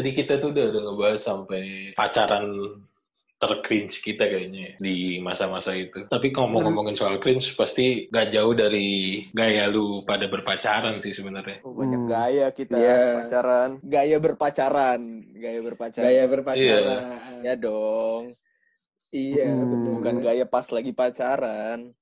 Tadi 0.00 0.16
kita 0.16 0.40
tuh 0.40 0.48
udah, 0.48 0.64
udah 0.72 0.80
ngebahas 0.80 1.20
sampai 1.20 1.62
pacaran 1.92 2.44
tercringe 3.36 3.96
kita 4.00 4.24
kayaknya 4.24 4.76
di 4.76 5.20
masa-masa 5.20 5.72
itu. 5.72 6.08
Tapi 6.08 6.28
ngomong-ngomongin 6.28 6.96
soal 6.96 7.20
cringe, 7.20 7.52
pasti 7.52 8.08
gak 8.08 8.32
jauh 8.32 8.52
dari 8.52 9.20
gaya 9.32 9.68
lu 9.68 10.00
pada 10.04 10.24
berpacaran 10.24 11.00
sih 11.00 11.12
sebenarnya. 11.12 11.60
Oh, 11.64 11.72
banyak 11.72 12.00
Hmm. 12.00 12.08
gaya 12.08 12.46
kita 12.48 12.76
Iya. 12.76 13.00
pacaran. 13.24 13.70
Gaya 13.80 14.16
berpacaran. 14.16 15.00
Gaya 15.36 15.60
berpacaran. 15.60 16.04
Gaya 16.08 16.24
berpacaran. 16.28 17.00
Ya 17.40 17.54
dong. 17.56 18.24
Iya, 19.10 19.52
Hmm. 19.52 20.00
Bukan 20.00 20.16
gaya 20.20 20.44
pas 20.44 20.64
lagi 20.68 20.92
pacaran. 20.92 21.92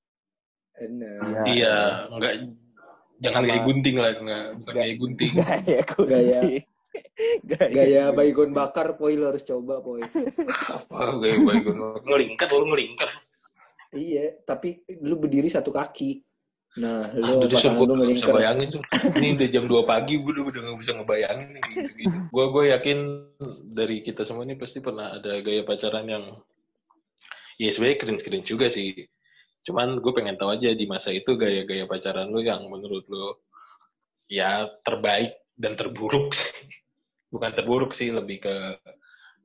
Bener. 0.75 1.19
Ya. 1.19 1.43
Iya, 1.43 1.77
enggak 2.15 2.33
jangan 3.19 3.43
Sama- 3.43 3.47
gaya 3.51 3.61
gunting 3.63 3.95
lah, 3.95 4.11
enggak 4.15 4.43
bukan 4.55 4.73
gaya 4.75 4.93
gunting. 4.95 5.31
Gaya 5.39 5.79
Gaya. 6.07 6.39
Gaya. 7.45 7.69
Gaya 7.69 8.03
baygon 8.11 8.49
bakar, 8.49 8.97
Poi 8.97 9.13
lo 9.13 9.29
harus 9.29 9.45
coba, 9.45 9.77
Poi. 9.79 10.01
Apa 10.89 11.21
gaya 11.21 11.37
baygon 11.43 11.77
ngelingkar 12.01 12.49
lu 12.49 12.65
ngelingkar. 12.73 13.09
Iya, 13.89 14.37
tapi 14.45 14.81
lu 15.01 15.17
berdiri 15.17 15.49
satu 15.49 15.69
kaki. 15.69 16.21
Nah, 16.77 17.09
Ah, 17.09 17.17
lu 17.17 17.31
udah 17.41 17.49
Sur, 17.57 17.73
pasangan 17.73 17.81
lu 17.81 17.93
nggak 17.97 17.97
bisa 17.97 18.05
melingkar. 18.05 18.33
bayangin 18.37 18.67
Sur. 18.69 18.81
Ini 19.17 19.27
udah 19.35 19.47
jam 19.49 19.63
2 19.65 19.89
pagi, 19.89 20.13
gue 20.21 20.31
udah 20.31 20.43
udah 20.45 20.61
gak 20.61 20.79
bisa 20.79 20.91
ngebayangin 20.93 21.47
nih, 21.49 21.61
gitu, 21.65 21.91
gitu. 21.97 22.17
Gue 22.29 22.45
gue 22.53 22.63
yakin 22.69 22.97
dari 23.73 23.97
kita 24.05 24.21
semua 24.23 24.45
ini 24.45 24.53
pasti 24.53 24.77
pernah 24.77 25.17
ada 25.17 25.31
gaya 25.41 25.61
pacaran 25.65 26.05
yang 26.05 26.23
ya 27.57 27.69
sebenarnya 27.73 27.97
keren-keren 27.99 28.43
juga 28.45 28.69
sih. 28.69 28.93
Cuman 29.65 29.97
gue 29.99 30.11
pengen 30.13 30.37
tahu 30.37 30.53
aja 30.55 30.69
di 30.71 30.85
masa 30.85 31.09
itu 31.09 31.33
gaya-gaya 31.35 31.89
pacaran 31.89 32.29
lu 32.29 32.39
yang 32.39 32.63
menurut 32.69 33.03
lu 33.09 33.33
ya 34.29 34.69
terbaik 34.85 35.38
dan 35.59 35.75
terburuk 35.75 36.31
sih. 36.31 36.47
Bukan 37.33 37.51
terburuk 37.53 37.91
sih, 37.93 38.09
lebih 38.09 38.39
ke 38.39 38.55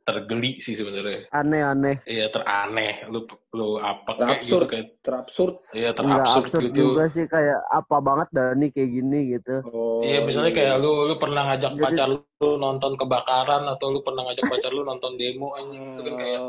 tergeli 0.00 0.60
sih 0.60 0.72
sebenarnya. 0.72 1.32
Aneh-aneh. 1.32 2.04
Iya 2.04 2.28
teraneh, 2.28 3.08
lu 3.08 3.24
lu 3.52 3.76
apa 3.76 4.12
kayak 4.14 4.40
gitu 4.40 4.60
Terabsurd. 4.60 4.66
kayak 4.68 4.86
Terabsurd. 5.00 5.54
iya 5.72 5.90
Enggak 5.90 5.96
terabsurd 5.96 6.44
absurd 6.44 6.62
gitu. 6.62 6.76
juga 6.78 7.04
sih 7.08 7.24
kayak 7.24 7.60
apa 7.66 7.96
banget 7.98 8.28
Dani 8.30 8.66
kayak 8.68 8.90
gini 8.90 9.18
gitu. 9.32 9.54
Oh. 9.64 10.04
Iya, 10.04 10.20
misalnya 10.22 10.52
kayak 10.52 10.74
lu 10.76 11.08
lu 11.08 11.16
pernah 11.16 11.42
ngajak 11.48 11.72
Jadi- 11.72 11.80
pacar 11.82 12.08
lu 12.12 12.50
nonton 12.54 12.92
kebakaran 12.94 13.64
atau 13.66 13.86
lu 13.88 14.00
pernah 14.00 14.22
ngajak 14.24 14.44
pacar 14.44 14.70
lu 14.70 14.82
nonton 14.82 15.12
demo 15.16 15.48
anjing 15.56 15.82
itu 15.82 16.00
kan 16.02 16.14
kayak 16.14 16.40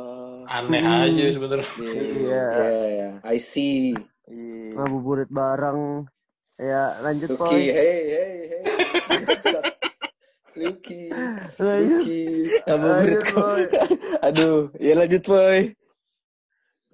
aneh 0.45 0.81
Hmm. 0.83 1.03
aja 1.05 1.25
sebenarnya. 1.31 1.69
Iya. 1.73 1.95
Iya. 1.95 2.44
Iya, 2.52 2.88
iya. 2.91 3.09
I 3.23 3.38
see. 3.38 3.95
Iya. 4.25 4.75
Ngabuburit 4.75 5.29
bareng. 5.29 6.03
Ya 6.55 7.03
lanjut 7.03 7.35
Lucky, 7.35 7.41
Poy. 7.41 7.61
hey, 7.67 7.99
hey, 8.07 8.37
hey. 8.47 8.63
Lucky, 10.55 11.11
Lanjut. 11.59 11.99
Lucky. 11.99 12.23
Ngabuburit 12.63 13.19
Lanjut, 13.19 13.23
Poy. 13.35 13.61
Aduh, 14.23 14.59
ya 14.79 14.93
lanjut, 14.95 15.23
Boy. 15.27 15.75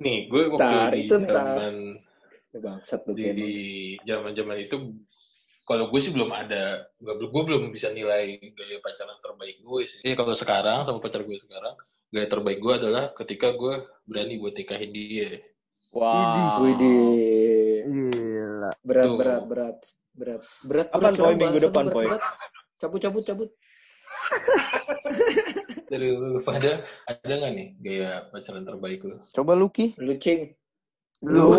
Nih, 0.02 0.20
gue 0.26 0.42
waktu 0.50 0.66
Ntar, 0.66 0.92
di 0.98 1.00
itu 1.06 1.16
zaman 1.30 1.76
Bangsat 2.52 3.08
lu 3.08 3.16
di, 3.16 3.96
zaman-zaman 4.04 4.60
itu 4.60 4.76
kalau 5.64 5.88
gue 5.88 6.00
sih 6.04 6.12
belum 6.12 6.36
ada 6.36 6.84
gue 7.00 7.14
belum 7.16 7.32
gue 7.32 7.44
belum 7.48 7.64
bisa 7.72 7.96
nilai 7.96 8.36
gaya 8.44 8.78
pacaran 8.84 9.16
terbaik 9.24 9.64
gue 9.64 9.82
sih. 9.88 10.04
Jadi 10.04 10.16
kalau 10.20 10.36
sekarang 10.36 10.84
sama 10.84 11.00
pacar 11.00 11.24
gue 11.24 11.38
sekarang 11.40 11.80
gaya 12.12 12.28
terbaik 12.28 12.60
gue 12.60 12.74
adalah 12.76 13.16
ketika 13.16 13.56
gue 13.56 13.88
berani 14.04 14.36
buat 14.36 14.52
nikahin 14.58 14.92
dia. 14.92 15.40
Wah. 15.96 16.60
Widih. 16.60 18.21
Gila. 18.62 18.72
Berat, 18.84 19.08
Tuh. 19.08 19.18
berat, 19.18 19.44
berat. 19.44 19.78
Berat. 20.12 20.42
Berat. 20.62 20.88
Apaan, 20.94 21.14
sekarang 21.18 21.38
minggu 21.40 21.60
depan, 21.60 21.86
berat. 21.90 22.22
Cabut, 22.78 23.00
cabut, 23.02 23.24
cabut. 23.26 23.50
Dari 25.92 26.08
lu 26.08 26.40
pada 26.40 26.80
ada 27.04 27.34
nggak 27.34 27.52
nih 27.52 27.68
gaya 27.82 28.10
pacaran 28.30 28.64
terbaik 28.64 29.02
lu? 29.02 29.18
Coba 29.34 29.58
Lucky. 29.58 29.92
Lu 29.98 30.16
cing. 30.16 30.54
Lu, 31.22 31.52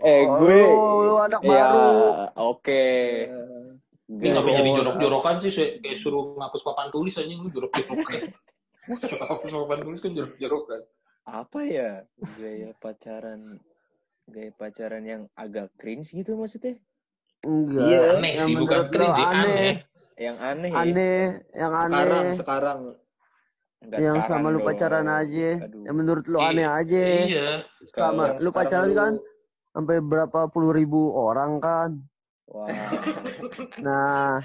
Eh, 0.00 0.22
gue 0.26 0.60
lu, 0.60 1.08
lu 1.08 1.14
anak 1.16 1.40
ya 1.40 1.64
baru. 1.64 2.00
oke. 2.50 2.84
Ini 4.04 4.26
nggak 4.26 4.44
bisa 4.44 4.60
jorok-jorokan 4.60 5.34
sih, 5.40 5.50
kayak 5.80 5.98
suruh 6.00 6.36
ngapus 6.36 6.60
papan 6.62 6.88
tulis 6.90 7.14
aja 7.14 7.30
lu 7.30 7.48
jorok-jorokan. 7.48 8.20
Ngapus 8.90 9.48
papan 9.54 9.78
tulis 9.80 10.00
kan 10.02 10.12
jorok-jorokan. 10.12 10.80
Apa 11.24 11.58
ya 11.64 11.90
gaya 12.36 12.76
pacaran 12.76 13.56
gaya 14.24 14.50
pacaran 14.52 15.04
yang 15.04 15.22
agak 15.34 15.68
cringe 15.76 16.10
gitu 16.10 16.34
maksudnya? 16.34 16.80
Enggak. 17.44 17.84
Iya, 17.84 18.00
Aneh 18.16 18.32
Yang 18.34 18.48
sih, 18.48 18.56
bukan 18.56 18.80
cringe 18.88 19.14
sih, 19.14 19.24
aneh. 19.24 19.36
aneh. 19.36 19.72
Yang 20.14 20.36
aneh, 20.40 20.70
ya? 20.70 20.80
Aneh, 20.80 21.20
yang 21.52 21.72
aneh. 21.74 21.90
Sekarang, 21.90 22.26
sekarang. 22.34 22.78
Nggak 23.84 23.98
yang 24.00 24.16
sekarang 24.16 24.40
sama 24.40 24.46
lu 24.48 24.56
dong. 24.56 24.66
pacaran 24.66 25.06
aja. 25.06 25.50
Aduh. 25.60 25.82
Yang 25.84 25.96
menurut 25.96 26.24
lu 26.24 26.38
Iya. 26.38 26.48
aneh 26.48 26.66
aja. 26.66 27.00
Iya. 27.04 27.48
Sama 27.90 28.22
lu 28.38 28.50
pacaran 28.50 28.88
lu- 28.88 28.96
kan 28.96 29.12
sampai 29.70 29.96
berapa 30.00 30.40
puluh 30.48 30.70
ribu 30.72 31.12
orang 31.12 31.60
kan. 31.60 31.90
Wah. 32.46 32.68
Nah, 33.84 34.40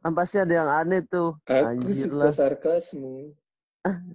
kan 0.00 0.12
pasti 0.12 0.36
ada 0.36 0.50
yang 0.52 0.66
aneh 0.66 1.06
tuh. 1.06 1.38
Aku 1.44 1.70
Anjir 1.70 2.10
suka 2.10 2.18
lah. 2.18 2.32
sarkasmu. 2.34 3.30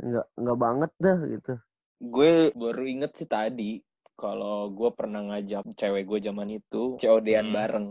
Enggak 0.02 0.28
enggak 0.34 0.58
banget 0.58 0.92
dah 0.98 1.20
gitu. 1.24 1.54
gue 1.98 2.54
baru 2.54 2.84
inget 2.86 3.10
sih 3.16 3.26
tadi 3.26 3.82
kalau 4.18 4.68
gue 4.70 4.90
pernah 4.92 5.22
ngajak 5.24 5.64
cewek 5.78 6.04
gue 6.04 6.20
zaman 6.20 6.50
itu 6.52 6.98
COD-an 6.98 7.48
Hmm. 7.48 7.56
bareng. 7.56 7.88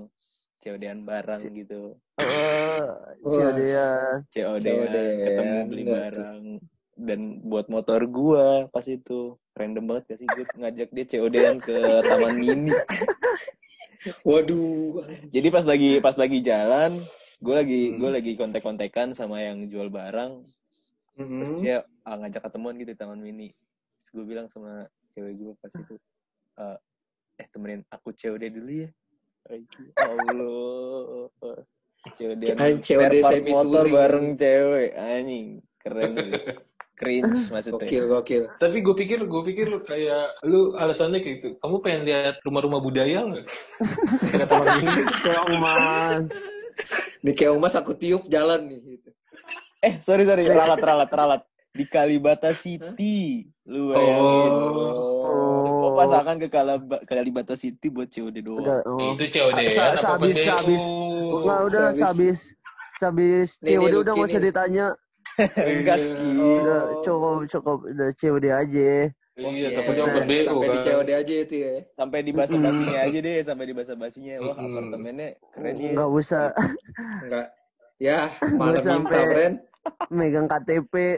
COD-an 0.59 1.01
bareng 1.03 1.43
gitu. 1.55 1.95
Eh, 2.19 2.83
Wah, 3.23 3.51
dia 3.55 3.87
COD-an 4.27 4.91
COD-an, 4.91 5.23
ketemu 5.23 5.59
beli 5.65 5.83
enggak 5.83 5.95
tuh. 5.95 6.03
barang. 6.03 6.43
Dan 6.97 7.21
buat 7.45 7.69
motor 7.69 8.09
gua 8.09 8.47
pas 8.67 8.83
itu 8.83 9.37
random 9.53 9.85
banget 9.85 10.03
gak 10.07 10.19
sih 10.19 10.27
gue 10.27 10.45
ngajak 10.57 10.89
dia 10.91 11.05
COD-an 11.07 11.57
ke 11.61 11.77
Taman 12.03 12.35
Mini. 12.35 12.73
Waduh. 14.27 15.03
Jadi 15.29 15.49
pas 15.49 15.63
lagi 15.63 15.99
pas 15.99 16.15
lagi 16.15 16.39
jalan, 16.41 16.91
gue 17.39 17.55
lagi 17.55 17.81
Hmm. 17.87 17.99
gue 17.99 18.11
lagi 18.13 18.33
kontek-kontekan 18.35 19.13
sama 19.13 19.43
yang 19.43 19.67
jual 19.67 19.87
barang. 19.89 20.43
Terus 21.17 21.51
Mhm. 21.53 21.61
dia 21.61 21.77
ah, 22.03 22.17
ngajak 22.17 22.43
ketemuan 22.43 22.77
gitu 22.77 22.93
di 22.93 22.99
Taman 22.99 23.19
Mini. 23.19 23.51
Terus 23.97 24.09
gue 24.13 24.25
bilang 24.25 24.47
sama 24.47 24.85
cewek 25.13 25.33
gue 25.35 25.53
pas 25.57 25.73
itu, 25.73 25.97
"Eh, 26.57 26.79
eh 27.43 27.47
temenin 27.53 27.83
aku 27.93 28.13
COD 28.17 28.43
dulu 28.49 28.73
ya. 28.85 28.91
Aduh, 29.47 29.89
Allah. 30.01 31.61
COD 32.07 32.41
COD 32.83 33.15
semi 33.23 33.51
motor 33.51 33.85
touring. 33.85 33.95
bareng 33.95 34.27
cewek, 34.39 34.91
anjing. 34.95 35.47
Keren 35.83 36.13
sih. 36.19 36.33
Cringe 36.97 37.37
maksudnya. 37.53 37.85
Gokil, 37.85 38.05
gokil. 38.09 38.43
Tapi 38.57 38.77
gue 38.81 38.95
pikir, 38.97 39.19
gue 39.29 39.43
pikir 39.53 39.69
kayak 39.85 40.41
lu 40.49 40.75
alasannya 40.81 41.21
kayak 41.21 41.35
gitu. 41.45 41.49
Kamu 41.61 41.77
pengen 41.85 42.03
lihat 42.09 42.41
rumah-rumah 42.43 42.81
budaya 42.81 43.21
nggak? 43.29 43.45
Kayak 44.33 44.49
teman 44.49 44.67
ini. 44.81 45.05
keong 45.21 45.55
mas. 45.61 46.25
Nih 47.21 47.35
keong 47.37 47.61
mas 47.61 47.77
aku 47.77 47.93
tiup 47.93 48.25
jalan 48.33 48.65
nih. 48.67 48.81
Gitu. 48.97 49.11
Eh, 49.85 49.95
sorry 50.01 50.25
sorry, 50.25 50.49
ralat 50.49 50.81
ralat 50.81 51.11
ralat. 51.13 51.43
Di 51.77 51.85
Kalibata 51.85 52.51
City. 52.53 53.45
Lu 53.63 53.91
bayangin. 53.91 54.53
Oh. 54.53 55.65
Gue 55.77 55.91
pasangan 55.95 56.37
ke 56.37 56.49
Kalibata 57.05 57.55
City 57.55 57.87
buat 57.87 58.09
COD 58.09 58.37
doang. 58.41 58.63
Udah, 58.63 58.81
oh. 58.85 59.13
Itu 59.13 59.25
COD 59.29 59.59
ya? 59.61 59.71
Sa- 59.71 59.97
sehabis- 59.97 60.39
sehabis. 60.39 60.83
Enggak 60.83 61.61
udah 61.65 61.85
Sehabis- 61.93 62.01
sabis 62.01 62.39
sabis 62.97 63.49
Nih, 63.61 63.67
nih, 63.69 63.77
COD 63.79 63.95
udah 63.99 64.13
nggak 64.15 64.29
usah 64.29 64.43
ditanya. 64.43 64.87
Enggak. 65.69 65.97
Ki. 66.17 66.29
Udah 66.33 66.81
Oh. 66.89 67.03
cukup 67.03 67.39
cukup 67.47 67.79
udah 67.85 68.09
COD 68.15 68.45
aja. 68.49 68.91
Iya, 69.37 69.49
Iya, 69.53 69.69
takutnya 69.71 70.03
open 70.09 70.25
BO 70.25 70.41
Sampai 70.49 70.65
di 70.65 70.73
kan. 70.73 70.87
COD 70.89 71.09
aja 71.13 71.35
itu 71.37 71.55
ya. 71.55 71.73
Sampai 71.93 72.19
di 72.25 72.33
basa 72.33 72.55
basinya 72.57 73.01
aja 73.05 73.19
deh, 73.21 73.37
sampai 73.45 73.65
di 73.67 73.75
basa 73.77 73.93
basinya. 73.93 74.35
Wah, 74.41 74.57
apartemennya 74.57 75.29
keren 75.53 75.75
sih. 75.77 75.93
Nggak 75.93 76.09
usah 76.11 76.45
Enggak. 77.23 77.47
Ya, 77.97 78.29
malah 78.53 78.77
minta, 78.77 79.21
Bren. 79.25 79.53
megang 80.11 80.45
KTP 80.45 81.17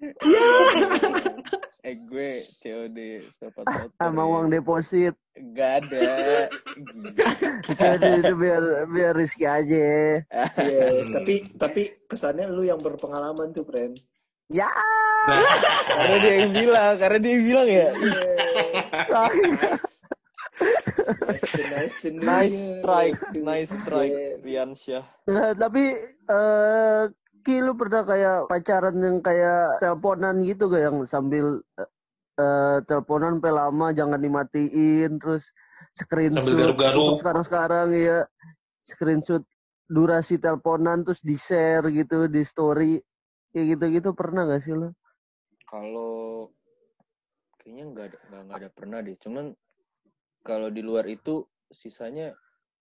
Eh 1.80 1.94
gue 2.02 2.30
COD 2.58 2.98
sepatu 3.30 3.62
motor. 3.62 3.94
sama 3.94 4.18
ya. 4.18 4.26
uang 4.26 4.46
deposit. 4.50 5.14
Gak 5.54 5.86
ada. 5.86 6.50
itu, 6.74 7.86
itu, 7.94 8.08
itu 8.18 8.34
biar 8.34 8.62
biar 8.86 9.12
Rizky 9.14 9.46
aja. 9.46 10.18
Iya, 10.58 10.86
Hmm. 10.90 11.14
tapi 11.14 11.34
tapi 11.54 11.80
kesannya 12.04 12.50
lu 12.50 12.62
yang 12.62 12.76
berpengalaman 12.76 13.54
tuh, 13.54 13.62
Bren. 13.62 13.94
Ya. 14.48 14.66
Nah, 15.26 15.46
karena 15.88 16.16
dia 16.18 16.34
yang 16.36 16.52
bilang, 16.52 16.92
karena 16.96 17.18
dia 17.18 17.32
yang 17.32 17.44
bilang 17.44 17.68
ya. 17.68 17.88
Nice 21.70 21.94
to 22.00 22.10
nice 22.10 22.26
Nice 22.26 22.56
you. 22.56 22.74
strike, 22.76 23.18
nice 23.36 23.70
strike, 23.72 24.10
Yeah. 24.10 24.42
Riansyah. 24.42 25.04
Nah, 25.28 25.50
tapi 25.52 25.94
eh 26.26 27.02
Ki 27.46 27.62
lu 27.62 27.78
pernah 27.78 28.02
kayak 28.02 28.50
pacaran 28.50 28.96
yang 28.98 29.22
kayak 29.22 29.78
teleponan 29.78 30.42
gitu 30.42 30.66
gak 30.66 30.82
yang 30.82 30.96
sambil 31.06 31.62
eh, 31.78 31.90
eh, 32.42 32.78
teleponan 32.82 33.38
sampai 33.38 33.54
lama 33.54 33.86
jangan 33.94 34.18
dimatiin 34.18 35.14
terus 35.22 35.46
screenshot 35.94 36.42
Sambil 36.42 36.74
garuk-garuk. 36.74 36.98
untuk 36.98 37.14
sekarang-sekarang 37.22 37.88
ya 37.94 38.18
screenshot 38.82 39.46
durasi 39.86 40.42
teleponan 40.42 41.06
terus 41.06 41.22
di 41.22 41.38
share 41.38 41.86
gitu 41.94 42.26
di 42.26 42.42
story 42.42 42.98
kayak 43.54 43.78
gitu-gitu 43.78 44.10
pernah 44.10 44.42
gak 44.50 44.66
sih 44.66 44.74
lo? 44.74 44.90
Kalau 45.70 46.50
kayaknya 47.62 47.84
nggak 47.94 48.06
ada 48.10 48.18
nggak 48.42 48.58
ada 48.58 48.68
pernah 48.74 48.98
deh. 49.02 49.14
Cuman 49.22 49.54
kalau 50.42 50.66
di 50.66 50.82
luar 50.82 51.06
itu 51.06 51.46
sisanya 51.70 52.34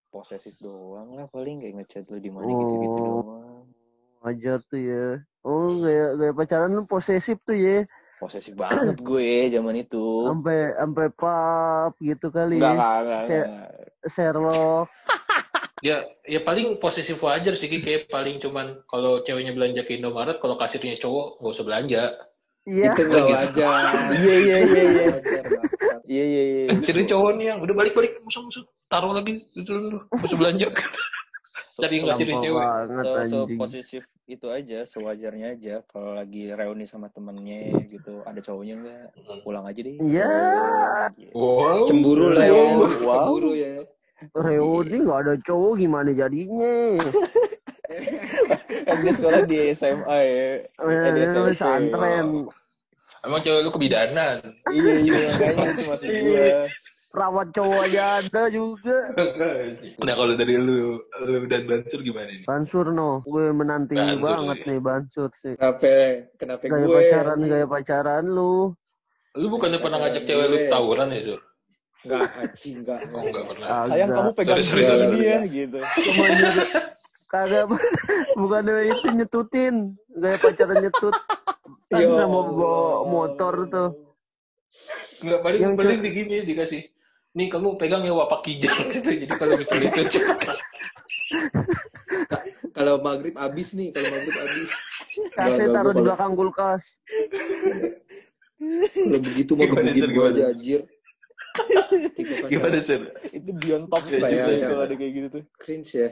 posesif 0.09 0.57
doang 0.57 1.13
lah 1.13 1.29
paling 1.29 1.61
kayak 1.61 1.85
ngechat 1.85 2.09
lu 2.09 2.17
di 2.17 2.33
mana 2.33 2.49
gitu-gitu 2.49 2.97
Oh. 2.97 3.05
doang. 3.21 3.34
Wajar 4.25 4.57
tuh 4.65 4.81
ya. 4.81 5.21
Oh 5.45 5.69
kayak 5.85 6.09
kayak 6.17 6.33
pacaran 6.33 6.73
lu 6.73 6.89
posesif 6.89 7.37
tuh 7.45 7.53
ya. 7.53 7.85
Posesif 8.17 8.57
banget 8.57 8.97
gue 8.97 9.53
zaman 9.53 9.77
itu. 9.77 10.25
Sampai 10.25 10.73
sampai 10.73 11.07
pap 11.13 11.93
gitu 12.01 12.33
kali. 12.33 12.57
Enggak, 12.57 12.73
enggak, 12.73 12.97
enggak, 13.05 13.21
enggak. 13.21 13.47
Sherlock. 14.09 14.89
Ya, 15.83 16.01
ya 16.25 16.41
paling 16.41 16.81
posesif 16.81 17.21
wajar 17.21 17.53
sih, 17.53 17.69
kayak 17.69 18.09
paling 18.09 18.41
cuman 18.41 18.81
kalau 18.89 19.21
ceweknya 19.21 19.53
belanja 19.53 19.85
ke 19.85 19.99
Indomaret, 19.99 20.41
kalau 20.41 20.57
kasirnya 20.57 20.97
cowok 20.97 21.37
nggak 21.37 21.53
usah 21.53 21.65
belanja. 21.67 22.03
Iya. 22.65 22.89
Itu 22.89 23.01
nggak 23.05 23.25
wajar. 23.29 23.93
Iya, 24.09 24.35
iya, 24.39 24.57
iya, 24.65 24.81
iya. 24.81 25.05
Wajar, 25.13 25.43
bangsat. 25.45 25.99
Iya, 26.09 26.23
iya, 26.25 26.43
iya. 26.47 26.63
Kasirnya 26.73 27.05
cowok 27.13 27.31
nih 27.37 27.45
yang 27.53 27.59
udah 27.61 27.75
balik-balik 27.77 28.17
musuh-musuh, 28.17 28.65
taruh 28.89 29.13
lagi 29.13 29.37
itu 29.37 29.61
dulu, 29.61 29.99
nggak 30.09 30.25
usah 30.25 30.39
belanja. 30.41 30.67
Yang 31.77 31.91
kasirnya 32.05 32.15
Gampang 32.31 32.41
cewek. 32.41 32.61
banget 32.61 33.03
so, 33.03 33.11
so 33.25 33.37
anjing. 33.41 33.57
posesif 33.57 34.03
itu 34.25 34.47
aja 34.47 34.79
sewajarnya 34.83 35.47
aja 35.51 35.75
kalau 35.85 36.11
lagi 36.11 36.49
reuni 36.49 36.83
sama 36.83 37.07
temennya 37.07 37.59
gitu 37.83 38.23
ada 38.23 38.39
cowoknya 38.39 38.73
enggak 38.75 39.05
pulang 39.41 39.63
aja 39.63 39.79
deh 39.79 39.95
Iya. 39.97 40.31
Gitu. 41.13 41.29
Wow. 41.31 41.83
Cemburu 41.83 42.31
lah 42.31 42.43
ya. 42.43 42.53
Wow. 42.53 42.87
Cemburu 43.27 43.51
ya. 43.53 43.73
Reuni 44.33 44.97
nggak 44.99 45.19
ada 45.21 45.33
cowok 45.41 45.73
gimana 45.75 46.09
jadinya? 46.09 46.95
kan 48.85 48.97
dia 48.97 49.13
sekolah 49.13 49.41
di 49.43 49.57
SMA 49.71 50.17
ya 50.17 50.49
eh, 50.65 51.11
di 51.11 51.19
Eh, 51.19 51.27
SMP. 51.27 51.47
Pesantren. 51.51 52.27
Emang 53.21 53.41
cewek 53.41 53.61
lu 53.61 53.71
kebidanan. 53.71 54.37
iya 54.69 54.93
iya 55.01 55.17
makanya 55.29 55.63
itu 55.67 55.81
maksud 55.83 56.07
gue 56.07 56.47
Perawat 57.15 57.47
cowok 57.55 57.79
aja 57.87 58.19
ada 58.19 58.43
juga. 58.51 58.97
nah 60.03 60.13
kalau 60.19 60.35
dari 60.35 60.59
lu, 60.59 60.99
lu 60.99 61.47
dan 61.47 61.63
Bansur 61.63 62.03
gimana 62.03 62.27
nih? 62.27 62.43
Bansur 62.43 62.91
no, 62.91 63.23
gue 63.23 63.55
menanti 63.55 63.95
Bansur, 63.95 64.19
banget 64.19 64.57
iya. 64.59 64.67
nih 64.67 64.79
Bansur 64.83 65.29
sih. 65.39 65.55
Kenapa? 65.55 65.95
Kenapa 66.35 66.61
Gaya 66.67 66.83
gue? 66.83 66.95
pacaran, 66.99 67.37
anjing? 67.39 67.51
gaya 67.55 67.65
pacaran 67.71 68.25
lu. 68.27 68.75
Lu 69.39 69.47
bukannya 69.47 69.79
pernah 69.79 69.97
ngajak 70.03 70.23
cewek 70.27 70.45
lu 70.51 70.57
tawuran 70.67 71.07
ya, 71.15 71.21
Sur? 71.23 71.41
Enggak, 72.03 72.21
anjing, 72.35 72.75
enggak. 72.83 72.99
Oh, 73.15 73.23
enggak 73.23 73.45
pernah. 73.47 73.67
Ah, 73.71 73.83
sayang 73.87 74.09
kamu 74.11 74.31
pegang 74.35 74.59
Sorry, 74.59 74.63
sorry, 74.67 74.83
gini 74.83 74.91
sorry. 74.91 75.07
ini 75.07 75.23
ya 75.23 75.39
gitu 75.47 75.79
Cuma 75.79 76.25
kagak 77.31 77.65
bukan 78.43 78.63
itu 78.91 79.07
nyetutin, 79.15 79.75
gaya 80.19 80.35
pacaran 80.35 80.77
nyetut. 80.83 81.15
Kan 81.87 82.01
Ya 82.03 82.07
sama 82.11 82.39
bawa 82.43 83.07
motor 83.07 83.53
tuh. 83.71 83.89
Enggak, 85.23 85.39
paling, 85.47 85.59
Yang 85.63 85.73
paling 85.79 86.01
begini 86.03 86.35
dikasih. 86.43 86.81
Nih 87.35 87.47
kamu 87.51 87.75
pegang 87.75 88.03
ya 88.07 88.15
wapak 88.15 88.47
kijang 88.47 88.87
gitu. 88.95 89.09
Jadi 89.11 89.25
kalau 89.35 89.53
misalnya 89.59 89.89
itu 89.91 90.19
Kalau 92.71 92.93
maghrib 93.03 93.35
abis 93.35 93.67
nih, 93.75 93.91
kalau 93.91 94.07
maghrib 94.15 94.35
abis. 94.39 94.69
Kasih 95.35 95.67
Enggak, 95.67 95.75
taruh 95.75 95.93
di 95.95 96.03
belakang 96.03 96.33
kulkas. 96.35 96.83
Kalau 98.95 99.19
begitu 99.19 99.51
gebugin 99.55 99.93
Sir, 99.95 100.09
gue 100.11 100.25
aja 100.31 100.43
anjir. 100.51 100.81
Gimana, 102.51 102.77
Sur? 102.83 103.01
itu 103.31 103.51
beyond 103.55 103.87
top 103.87 104.03
lah 104.19 104.27
juga 104.27 104.51
iya. 104.51 104.67
kalau 104.67 104.83
ada 104.83 104.95
kayak 104.99 105.11
gitu 105.15 105.27
tuh 105.39 105.43
Cringe 105.55 105.91
ya. 105.91 106.09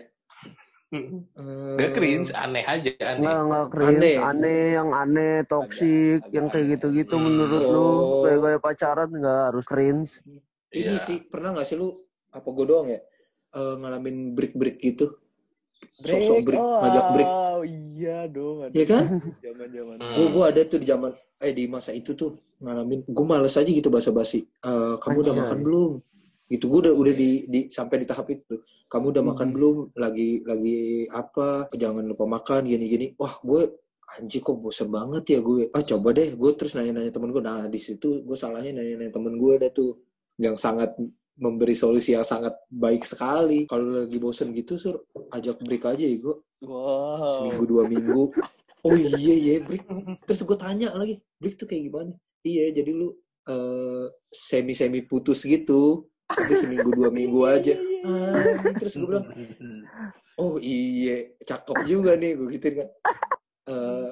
Enggak 0.94 1.92
cringe, 1.98 2.30
aneh 2.38 2.64
aja, 2.64 2.92
aneh. 3.02 3.18
Enggak, 3.18 3.38
enggak 3.44 3.66
cringe, 3.74 3.98
Aneh. 3.98 4.16
aneh, 4.22 4.64
yang 4.78 4.90
aneh, 4.94 5.36
toksik, 5.50 6.22
yang 6.30 6.48
kayak 6.54 6.78
gitu-gitu 6.78 7.16
Hmm. 7.18 7.26
menurut 7.28 7.64
lu. 7.66 7.82
Oh. 7.82 8.22
Kayak 8.24 8.40
gaya 8.40 8.60
pacaran 8.62 9.10
enggak 9.10 9.42
harus 9.52 9.66
cringe. 9.66 10.12
Ini 10.74 10.98
Iya. 10.98 11.06
sih 11.06 11.18
pernah 11.24 11.54
nggak 11.54 11.66
sih 11.66 11.78
lu 11.78 11.94
apa 12.30 12.50
gue 12.50 12.66
doang 12.66 12.90
ya 12.90 13.00
Eh, 13.54 13.76
ngalamin 13.78 14.34
break 14.34 14.58
break 14.58 14.82
gitu? 14.82 15.14
Sok-sok 16.02 16.42
break, 16.42 16.58
oh, 16.58 16.80
ngajak 16.82 17.06
break. 17.14 17.30
oh, 17.30 17.62
iya 17.62 18.26
dong 18.26 18.66
ada 18.66 18.74
Iya 18.74 18.86
kan? 18.88 19.04
zaman 19.46 19.68
zaman 19.70 19.96
Hmm. 20.00 20.16
Gue 20.16 20.28
gua 20.32 20.46
ada 20.50 20.62
tuh 20.64 20.80
di 20.80 20.88
zaman 20.88 21.12
eh 21.38 21.54
di 21.54 21.64
masa 21.68 21.92
itu 21.92 22.12
tuh 22.14 22.34
ngalamin. 22.58 23.06
Gue 23.06 23.26
males 23.28 23.54
aja 23.54 23.68
gitu 23.68 23.88
basa-basi. 23.88 24.42
Eh, 24.42 24.96
kamu 24.98 25.18
udah 25.22 25.36
makan 25.38 25.60
belum? 25.62 25.92
Gitu 26.48 26.66
gue 26.66 26.80
udah 26.82 26.94
udah 26.94 27.14
di, 27.14 27.32
di 27.46 27.60
sampai 27.68 28.02
di 28.02 28.08
tahap 28.08 28.26
itu. 28.28 28.58
Kamu 28.88 29.06
udah 29.12 29.24
makan 29.24 29.48
Hmm. 29.48 29.54
belum? 29.54 29.76
Lagi 29.94 30.30
lagi 30.42 30.78
apa? 31.10 31.70
Jangan 31.70 32.04
lupa 32.04 32.26
makan 32.26 32.66
gini-gini. 32.66 33.14
Wah 33.16 33.38
gue 33.38 33.70
anjir 34.14 34.42
kok 34.42 34.58
bosen 34.58 34.90
banget 34.90 35.24
ya 35.30 35.40
gue. 35.40 35.70
Ah 35.70 35.84
coba 35.84 36.10
deh. 36.10 36.34
Gue 36.34 36.58
terus 36.58 36.74
nanya-nanya 36.74 37.12
temen 37.12 37.30
gue. 37.30 37.42
Nah 37.44 37.68
di 37.68 37.78
situ 37.78 38.22
gue 38.22 38.34
salahnya 38.34 38.74
nanya-nanya 38.74 39.12
temen 39.12 39.36
gue 39.36 39.52
ada 39.54 39.70
tuh 39.70 39.94
yang 40.42 40.58
sangat 40.58 40.94
memberi 41.34 41.74
solusi 41.74 42.14
yang 42.14 42.26
sangat 42.26 42.54
baik 42.70 43.06
sekali. 43.06 43.66
Kalau 43.66 44.06
lagi 44.06 44.18
bosen 44.22 44.54
gitu 44.54 44.78
sur 44.78 45.02
ajak 45.34 45.62
break 45.66 45.84
aja 45.90 46.06
ya 46.06 46.18
gue 46.18 46.36
wow. 46.66 47.42
Seminggu 47.42 47.64
dua 47.68 47.84
minggu. 47.90 48.24
Oh 48.84 48.92
iya 49.00 49.32
iya 49.32 49.64
break. 49.64 49.88
Terus 50.28 50.44
gue 50.44 50.58
tanya 50.60 50.92
lagi 50.92 51.16
break 51.40 51.56
tuh 51.56 51.64
kayak 51.64 51.88
gimana? 51.88 52.14
Iya 52.44 52.76
jadi 52.76 52.92
lu 52.92 53.16
semi 54.28 54.76
semi 54.76 55.00
putus 55.08 55.48
gitu. 55.48 56.12
Tapi 56.28 56.52
seminggu 56.52 56.92
dua 56.92 57.08
minggu 57.08 57.48
aja. 57.48 57.80
ah, 58.04 58.76
terus 58.76 59.00
gue 59.00 59.08
bilang 59.08 59.24
oh 60.36 60.60
iya 60.60 61.32
cakep 61.48 61.88
juga 61.88 62.20
nih 62.20 62.36
gue 62.36 62.48
gituin 62.60 62.84
kan. 62.84 62.90
Eh 63.72 64.10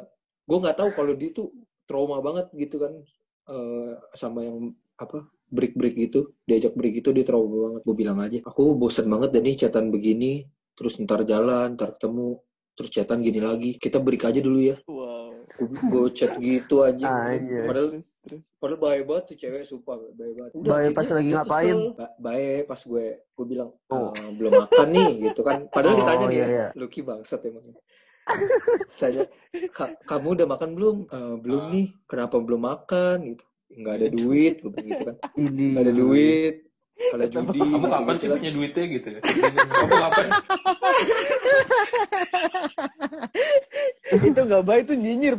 gue 0.48 0.58
nggak 0.64 0.78
tahu 0.80 0.90
kalau 0.96 1.14
dia 1.20 1.36
tuh 1.36 1.52
trauma 1.84 2.24
banget 2.24 2.48
gitu 2.56 2.80
kan 2.80 2.96
eh 3.52 3.94
sama 4.16 4.48
yang 4.48 4.72
apa 4.96 5.28
break 5.52 5.76
break 5.76 5.96
gitu 6.00 6.20
diajak 6.48 6.74
break 6.74 7.04
itu 7.04 7.12
dia 7.12 7.22
trauma 7.22 7.70
banget. 7.70 7.82
Gue 7.84 7.96
bilang 7.96 8.18
aja 8.18 8.40
aku 8.42 8.74
bosen 8.74 9.06
banget 9.06 9.30
dan 9.36 9.44
nih 9.44 9.56
chatan 9.60 9.92
begini 9.92 10.48
terus 10.74 10.96
ntar 10.98 11.22
jalan 11.24 11.76
ntar 11.76 11.94
ketemu 11.94 12.40
terus 12.74 12.90
chatan 12.90 13.20
gini 13.20 13.38
lagi. 13.38 13.76
Kita 13.76 14.00
break 14.00 14.24
aja 14.26 14.40
dulu 14.40 14.60
ya. 14.64 14.80
Wow. 14.88 15.44
Gue 15.62 16.10
chat 16.10 16.40
gitu 16.40 16.82
aja 16.82 17.12
padahal 17.68 18.02
padahal 18.58 18.80
baik 18.80 19.04
banget 19.06 19.24
tuh 19.30 19.38
cewek 19.38 19.62
sumpah 19.62 19.94
baik 20.16 20.34
banget. 20.34 20.52
Baik 20.58 20.92
pas 20.96 21.06
lagi 21.06 21.30
ngapain? 21.30 21.78
Ba- 21.94 22.16
baik 22.18 22.62
pas 22.66 22.82
gue 22.82 23.06
gue 23.22 23.46
bilang 23.46 23.70
Oh. 23.92 24.10
"Eh, 24.16 24.32
belum 24.40 24.54
makan 24.58 24.88
nih 24.90 25.12
gitu 25.30 25.42
kan. 25.44 25.68
Padahal 25.68 25.94
Oh, 25.94 26.00
ditanya 26.02 26.26
nih 26.26 26.38
iya, 26.38 26.46
ya 26.46 26.50
iya. 26.50 26.68
Lucky 26.74 27.04
bangsat 27.04 27.46
emang 27.46 27.68
tanya 28.98 29.26
"Ka- 29.74 29.98
kamu 30.06 30.28
udah 30.40 30.48
makan 30.48 30.70
belum? 30.74 30.98
"Eh, 31.10 31.36
belum 31.42 31.62
Ah. 31.62 31.70
nih 31.74 31.86
kenapa 32.06 32.36
belum 32.40 32.62
makan? 32.62 33.18
Gitu 33.28 33.44
nggak 33.78 33.96
ada 34.00 34.08
duit 34.12 34.56
gue 34.60 34.72
bilang 34.72 34.88
gitu 34.90 35.04
kan 35.08 35.16
nggak 35.38 35.84
ada 35.84 35.94
duit 35.96 36.56
kalau 37.02 37.26
judi 37.26 37.58
Kamu 37.58 37.78
gitu, 37.82 37.90
kapan 37.90 38.14
gitu 38.14 38.22
sih 38.22 38.30
punya 38.38 38.52
duitnya 38.54 38.86
gitu? 38.94 39.08
Kamu 39.74 39.96
kapan? 40.06 40.28
itu 44.12 44.42
nggak 44.46 44.64
baik 44.68 44.84
tuh 44.86 44.98
nyinyir 45.00 45.36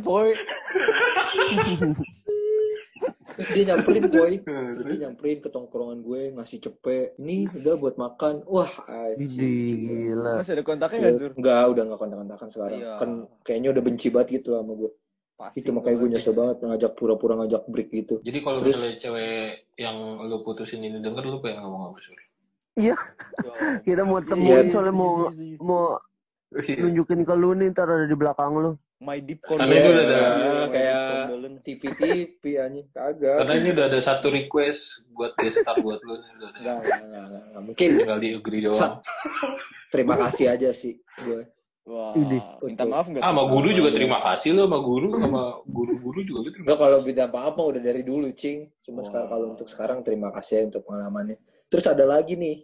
Terus 3.33 3.49
dia 3.55 3.63
nyamperin 3.73 4.05
boy 4.13 4.31
Terus? 4.45 4.85
dia 4.85 4.97
nyamperin 5.07 5.37
ke 5.41 5.49
tongkrongan 5.49 5.99
gue 6.05 6.21
ngasih 6.37 6.59
cepet 6.69 7.17
ini 7.17 7.49
udah 7.49 7.75
buat 7.79 7.95
makan 7.97 8.45
wah 8.45 8.69
gila. 9.17 10.37
masih 10.37 10.53
ada 10.59 10.63
kontaknya 10.65 10.99
nggak 11.09 11.15
sur 11.17 11.31
Enggak, 11.33 11.63
udah 11.73 11.83
nggak 11.89 11.99
kontak-kontakan 11.99 12.47
sekarang. 12.53 12.79
Iya. 12.83 12.93
Kan 12.99 13.09
kayaknya 13.41 13.69
udah 13.73 13.83
benci 13.83 14.07
banget 14.13 14.27
gitu 14.41 14.53
sama 14.53 14.73
gue. 14.77 14.91
Pasti 15.43 15.59
Itu 15.59 15.69
makanya 15.71 15.97
gue 15.97 16.09
nyesel 16.09 16.33
banget 16.33 16.57
ngajak 16.59 16.91
pura-pura 16.93 17.33
ngajak 17.35 17.67
break 17.67 17.89
gitu. 17.91 18.15
Jadi 18.19 18.39
kalau 18.39 18.57
Terus- 18.57 18.79
misalnya 18.79 18.95
cewek 18.97 19.35
yang 19.75 19.97
lu 20.23 20.37
putusin 20.41 20.79
ini 20.79 20.97
denger, 20.97 21.23
lu 21.23 21.37
pengen 21.37 21.59
ngomong 21.61 21.91
apa, 21.91 21.97
Sur? 21.99 22.15
Kita 23.85 24.01
mau 24.01 24.17
Iya, 24.17 24.25
temuin 24.25 24.65
iya, 24.65 24.71
soalnya 24.71 24.93
mau 24.93 25.11
mau 25.59 25.83
nunjukin 26.53 27.21
ke 27.21 27.33
lu 27.33 27.53
nih 27.53 27.69
ntar 27.69 27.85
ada 27.85 28.05
di 28.05 28.13
belakang 28.13 28.53
lu. 28.55 28.71
my 28.97 29.19
deep 29.19 29.43
Karena 29.43 29.67
condolence 29.67 29.83
itu 29.83 29.91
udah 29.91 29.99
ada- 29.99 30.15
Iya, 30.15 30.53
deep 30.55 30.71
kayak. 30.71 31.01
TV-TV 31.59 32.43
anjing 32.57 32.87
kagak. 32.89 33.37
Karena 33.37 33.53
ini 33.57 33.67
udah 33.71 33.85
ada 33.85 33.99
satu 33.99 34.27
request 34.29 34.81
buat 35.11 35.35
guest 35.35 35.59
star 35.59 35.75
buat 35.77 35.99
lu. 35.99 36.15
nih, 36.15 36.31
Udah 36.33 36.47
ada. 36.47 36.57
Enggak, 36.57 36.77
enggak, 36.79 37.23
enggak. 37.27 37.61
Mungkin 37.61 37.89
Tinggal 37.99 38.19
di 38.19 38.29
agree 38.31 38.61
doang. 38.63 38.93
Terima 39.89 40.15
kasih 40.17 40.45
aja 40.49 40.69
sih 40.71 40.93
gue. 41.19 41.41
Wah 41.83 42.15
Ini. 42.15 42.37
minta 42.63 42.83
maaf 42.87 43.11
nggak 43.11 43.23
Ah, 43.23 43.31
sama 43.31 43.43
guru 43.51 43.69
juga 43.75 43.89
terima 43.91 44.19
kasih 44.23 44.55
lo 44.55 44.67
sama 44.67 44.79
guru 44.79 45.09
sama 45.19 45.43
guru-guru 45.67 46.19
juga 46.23 46.39
gitu. 46.47 46.57
Enggak 46.63 46.77
kalau 46.79 46.99
beda 47.03 47.23
apa-apa 47.27 47.61
udah 47.75 47.81
dari 47.83 48.01
dulu, 48.07 48.27
Cing. 48.31 48.71
Cuma 48.81 49.01
Wah. 49.01 49.05
sekarang 49.07 49.27
kalau 49.29 49.45
untuk 49.51 49.67
sekarang 49.67 49.97
terima 50.03 50.29
kasih 50.31 50.53
ya 50.55 50.63
untuk 50.71 50.81
pengalamannya. 50.87 51.37
Terus 51.67 51.85
ada 51.89 52.05
lagi 52.07 52.33
nih. 52.39 52.57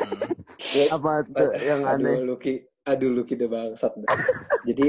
Hmm. 0.00 0.20
Gue 0.56 0.84
Apa 0.96 1.10
tuh 1.26 1.50
yang 1.60 1.84
aneh? 1.84 2.16
Aduh, 2.16 2.32
Lucky. 2.32 2.54
Aduh, 2.88 3.10
Lucky 3.12 3.36
udah 3.36 3.50
bangsat. 3.52 3.92
Jadi, 4.68 4.86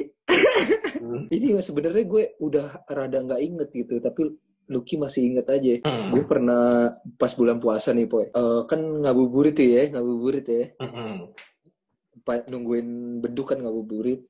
ini 1.31 1.48
sebenarnya 1.60 2.03
gue 2.08 2.24
udah 2.39 2.88
rada 2.88 3.20
nggak 3.20 3.41
inget 3.41 3.70
gitu. 3.74 4.00
Tapi 4.00 4.31
Lucky 4.72 4.96
masih 4.96 5.27
inget 5.27 5.48
aja. 5.51 5.84
Hmm. 5.84 6.15
Gue 6.15 6.24
pernah 6.24 6.96
pas 7.20 7.36
bulan 7.36 7.60
puasa 7.60 7.91
nih, 7.91 8.08
Poy. 8.08 8.31
Eh, 8.31 8.62
kan 8.72 8.79
ngabuburit 8.79 9.58
ya, 9.60 9.91
ngabuburit 9.91 10.46
ya. 10.48 10.65
Hmm. 10.79 11.27
Nungguin 12.50 13.20
beduk 13.20 13.56
kan 13.56 13.60
ngabuburit. 13.63 14.22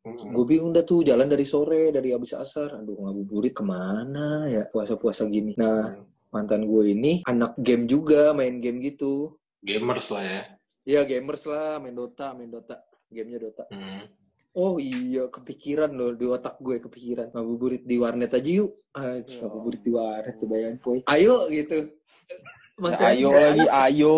Mm. 0.00 0.32
Gue 0.32 0.44
bingung 0.48 0.72
dah 0.72 0.80
tuh 0.80 1.04
jalan 1.04 1.28
dari 1.28 1.44
sore, 1.44 1.92
dari 1.92 2.16
abis 2.16 2.32
asar. 2.32 2.80
Aduh 2.80 2.96
ngabuburit 3.04 3.52
ke 3.52 3.60
mana 3.60 4.48
ya 4.48 4.64
puasa-puasa 4.64 5.28
gini. 5.28 5.52
Nah 5.60 5.92
mantan 6.32 6.64
gue 6.64 6.94
ini 6.94 7.20
anak 7.28 7.58
game 7.60 7.84
juga, 7.84 8.32
main 8.32 8.62
game 8.64 8.80
gitu. 8.80 9.36
Gamers 9.60 10.08
lah 10.08 10.24
ya. 10.24 10.40
Iya 10.88 11.00
gamers 11.04 11.44
lah, 11.44 11.76
main 11.76 11.92
Dota, 11.92 12.32
main 12.32 12.48
Dota. 12.48 12.80
Gamenya 13.12 13.44
Dota. 13.44 13.64
Hmm. 13.68 14.08
Oh 14.50 14.82
iya, 14.82 15.30
kepikiran 15.30 15.94
loh 15.94 16.10
di 16.16 16.26
otak 16.26 16.58
gue 16.58 16.82
kepikiran. 16.82 17.30
Ngabuburit 17.30 17.86
di 17.86 17.94
warnet 18.00 18.34
aja 18.34 18.50
yuk. 18.50 18.82
Ah, 18.96 19.20
Ya. 19.22 19.46
ngabuburit 19.46 19.82
di 19.84 19.92
warnet 19.94 20.34
tuh 20.40 20.48
bayangin 20.50 20.78
poy. 20.82 20.98
Ayo 21.06 21.46
gitu. 21.54 21.86
Ya, 21.86 22.36
Mantan- 22.80 23.12
ayo 23.14 23.28
lagi, 23.30 23.66
ayo. 23.68 24.14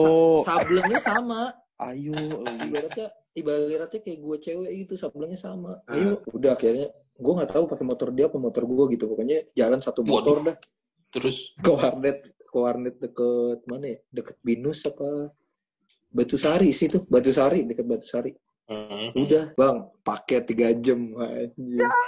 Sablengnya 0.46 1.00
sama. 1.02 1.52
Ayo. 1.90 2.14
Ibaratnya 2.46 3.08
ibaratnya 3.32 4.00
kayak 4.04 4.18
gue 4.22 4.36
cewek 4.38 4.70
gitu 4.86 4.94
sablengnya 4.94 5.40
sama. 5.40 5.82
Hmm. 5.88 5.94
Ayo, 5.94 6.10
udah 6.30 6.54
akhirnya 6.54 6.88
gue 7.12 7.32
nggak 7.32 7.50
tahu 7.50 7.64
pakai 7.66 7.86
motor 7.86 8.08
dia 8.14 8.26
apa 8.30 8.38
motor 8.38 8.62
gue 8.68 8.84
gitu. 8.94 9.04
Pokoknya 9.10 9.38
jalan 9.56 9.80
satu 9.82 10.06
motor 10.06 10.42
dah 10.46 10.56
Terus 11.12 11.36
ke 11.60 11.70
warnet 11.70 12.18
ke 12.40 12.56
warnet 12.56 12.96
deket 12.96 13.60
mana 13.68 13.86
ya? 13.92 13.98
Deket 14.08 14.36
Binus 14.40 14.80
apa? 14.88 15.28
Batu 16.12 16.36
Sari 16.36 16.68
sih 16.76 16.92
tuh, 16.92 17.04
Batu 17.08 17.32
Sari 17.32 17.64
deket 17.64 17.88
Batu 17.88 18.04
Sari. 18.08 18.32
hmm. 18.68 19.16
Udah, 19.16 19.44
Bang, 19.56 19.92
pakai 20.04 20.44
tiga 20.44 20.72
jam. 20.76 21.12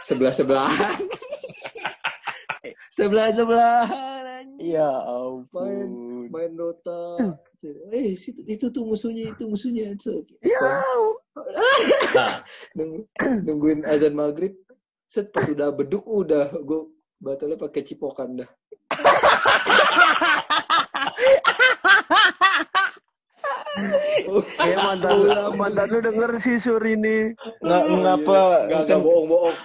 Sebelah 0.04 0.32
sebelahan. 0.32 1.00
sebelah 2.96 3.28
sebelahan. 3.32 4.23
Ya 4.64 4.88
ampun. 5.04 5.88
Main 6.28 6.52
Dota. 6.54 7.20
Eh, 7.90 8.16
situ, 8.16 8.40
itu 8.44 8.66
tuh 8.68 8.84
musuhnya, 8.84 9.28
itu 9.28 9.44
musuhnya. 9.44 9.92
Ya, 10.40 10.60
Nah, 12.14 12.32
Nung- 12.72 13.04
nungguin 13.42 13.84
azan 13.84 14.14
maghrib. 14.14 14.56
Set 15.04 15.28
pas 15.30 15.44
udah 15.44 15.68
beduk 15.70 16.02
udah 16.02 16.48
gue 16.54 16.80
batalnya 17.18 17.56
pakai 17.56 17.82
cipokan 17.82 18.40
dah. 18.40 18.50
kayak 24.56 24.78
mantan 24.78 25.16
mantan 25.54 25.86
lu 25.90 25.98
denger 26.00 26.30
sih 26.38 26.56
sur 26.58 26.80
ini. 26.80 27.34
Nggak, 27.60 27.82
ngapa? 27.90 28.38
Gak, 28.70 28.80
gak 28.86 29.00
bohong 29.00 29.26
bohong. 29.26 29.56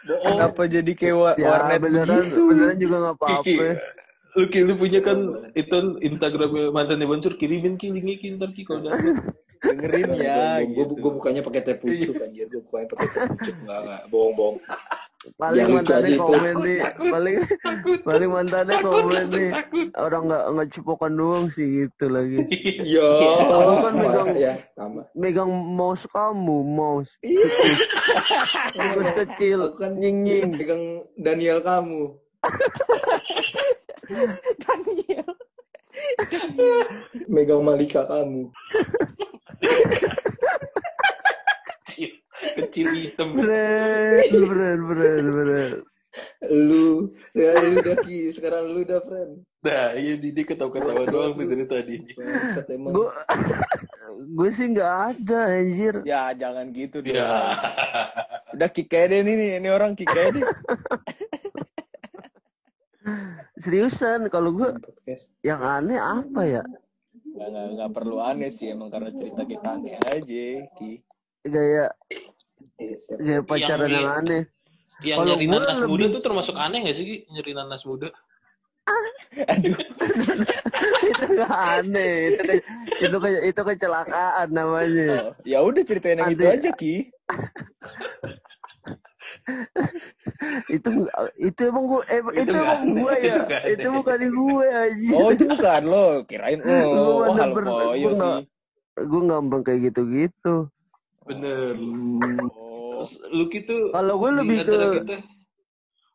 Bohong. 0.00 0.24
Kenapa 0.24 0.62
jadi 0.66 0.92
kayak 0.92 1.16
wa- 1.16 1.36
Ya 1.38 1.48
warnet 1.52 1.78
beneran 1.78 2.24
beneran 2.26 2.76
juga 2.76 2.96
nggak 3.00 3.16
apa-apa. 3.16 3.66
Lu 4.32 4.44
Ki, 4.46 4.60
lu 4.62 4.74
punya 4.74 5.00
kan 5.00 5.18
itu 5.52 5.76
Instagramnya 6.00 6.70
mantannya 6.70 7.04
Bansur 7.04 7.34
kirimin 7.34 7.74
ki 7.74 7.90
linknya 7.90 8.16
ki 8.16 8.28
ntar 8.36 8.50
ki 8.50 8.62
kalau. 8.62 8.90
Dengerin 9.60 10.16
ya. 10.16 10.56
gue 10.62 10.72
gitu. 10.72 10.92
gue 10.96 11.12
bukanya 11.12 11.40
pakai 11.40 11.60
teh 11.60 11.76
pucuk 11.76 12.16
anjir 12.16 12.48
gue 12.48 12.62
bukanya 12.62 12.86
pakai 12.88 13.06
teh 13.06 13.20
pucuk 13.28 13.56
enggak 13.60 13.78
enggak 13.78 14.02
bohong 14.08 14.32
bohong 14.32 14.56
Paling 15.36 15.52
Yang 15.52 15.68
lucu 15.68 15.76
mantannya 15.76 16.08
itu. 16.08 16.22
komen 16.24 16.54
nih, 16.64 16.78
paling 16.96 17.36
paling 18.00 18.28
mantannya 18.32 18.72
Takut, 18.74 18.88
komen 18.96 19.12
takut, 19.20 19.36
nih. 19.36 19.50
takut. 19.52 19.88
Orang 20.00 20.22
nggak 20.24 20.44
nggak 20.48 20.68
cipokan 20.72 21.12
doang 21.12 21.46
sih 21.50 21.66
gitu 21.84 22.04
lagi. 22.08 22.36
ya 22.88 23.08
Kamu 23.44 23.74
kan 23.76 23.92
megang- 23.94 24.36
ya 24.38 24.54
sama 24.72 25.02
Megang 25.12 25.50
mouse 25.52 26.08
kamu, 26.08 26.58
mouse. 26.64 27.12
iya 27.20 27.44
Terus 28.72 29.08
kecil, 29.14 29.58
kan 29.76 29.92
nying 29.92 30.18
nying. 30.24 30.50
pegang 30.56 30.84
Daniel 31.14 31.60
kamu 31.60 32.16
Daniel. 34.62 35.30
megang 37.26 37.66
Malika 37.66 38.06
kamu 38.06 38.46
Kecil 42.40 42.88
hitam. 42.96 43.36
Beren, 43.36 44.30
beren, 44.32 44.80
beren, 44.88 45.24
beren. 45.34 45.72
lu 46.50 47.06
ya 47.36 47.54
lu 47.62 47.78
udah 47.78 47.96
ki 48.02 48.34
sekarang 48.34 48.74
lu 48.74 48.82
udah 48.82 48.98
friend 49.06 49.46
Nah, 49.60 49.92
iya 49.92 50.16
Didi 50.16 50.40
ketawa-ketawa 50.48 51.04
doang 51.04 51.36
tuh 51.36 51.44
dari 51.44 51.68
tadi. 51.68 51.96
Gue 52.64 53.08
gue 54.24 54.48
sih 54.56 54.72
nggak 54.72 54.92
ada 55.12 55.40
anjir. 55.52 56.00
Ya 56.08 56.32
jangan 56.32 56.72
gitu 56.72 57.04
dong. 57.04 57.12
Ya. 57.12 57.60
Udah 58.56 58.68
deh 59.12 59.20
nih, 59.20 59.34
nih, 59.36 59.50
ini 59.60 59.68
orang 59.68 59.92
deh. 60.32 60.44
Seriusan 63.56 64.28
kalau 64.28 64.50
gue 64.52 64.68
podcast 64.72 65.28
yang 65.40 65.60
aneh 65.60 65.96
apa 65.96 66.40
ya? 66.42 66.62
Nggak, 67.30 67.48
nggak, 67.48 67.66
nggak 67.74 67.90
perlu 67.92 68.16
aneh 68.18 68.48
sih 68.48 68.68
emang 68.68 68.88
karena 68.88 69.10
cerita 69.10 69.42
kita 69.42 69.68
aneh 69.70 69.94
aja, 70.02 70.46
Ki. 70.74 70.92
Gaya 71.42 71.86
Iya, 72.76 72.96
gaya 73.16 73.40
pacaran 73.42 73.86
Yang- 73.86 73.96
yang 73.96 74.08
aneh. 74.14 74.42
Yang 75.00 75.16
Kalau 75.16 75.32
nyari 75.32 75.46
nanas 75.48 75.78
lebih- 75.78 75.88
muda 75.88 76.04
tuh 76.10 76.22
termasuk 76.22 76.54
aneh 76.54 76.78
gak 76.82 76.94
sih 76.94 77.04
Ki? 77.04 77.16
Nyari 77.30 77.52
nanas 77.54 77.82
muda? 77.84 78.08
Aduh, 79.40 79.76
itu 81.10 81.24
nggak 81.30 81.54
aneh. 81.78 82.14
Itu 82.34 82.52
itu 83.00 83.16
ke- 83.16 83.44
itu 83.46 83.60
kecelakaan 83.62 84.48
namanya. 84.50 85.30
oh, 85.30 85.32
ya 85.46 85.62
udah 85.62 85.82
ceritain 85.84 86.18
yang 86.18 86.32
itu 86.34 86.44
aja, 86.44 86.70
Ki. 86.74 87.08
itu 90.68 90.88
itu 91.38 91.60
emang 91.62 91.84
gue 91.86 92.02
eh, 92.06 92.20
Itu 92.20 92.30
itu 92.36 92.50
nggak 92.50 92.66
emang 92.66 92.82
gue 92.92 93.12
ya 93.12 93.20
itu 93.20 93.40
nggak 93.42 93.62
itu 93.70 93.88
bukan 93.92 94.18
gue 94.30 94.68
aja 94.68 95.14
Oh, 95.14 95.28
itu 95.30 95.44
bukan 95.46 95.82
lo, 95.84 96.06
kirain 96.24 96.58
lo. 96.58 96.68
Lu 96.68 97.00
Oh, 97.00 97.18
mana 97.22 97.38
hal 97.38 97.50
ber- 97.52 97.66
koyo 97.66 98.00
gua 98.00 98.12
nggak- 98.12 98.40
sih. 98.40 98.44
gue 99.00 99.20
gampang 99.24 99.62
kayak 99.62 99.80
gitu 99.86 100.00
gitu 100.08 100.54
Bener. 101.22 101.72
Oh, 102.50 103.06
gitu 103.46 103.76
kalau 103.90 104.14
gue 104.16 104.30
lebih 104.36 104.56
ke 104.60 104.76
kita 104.98 105.16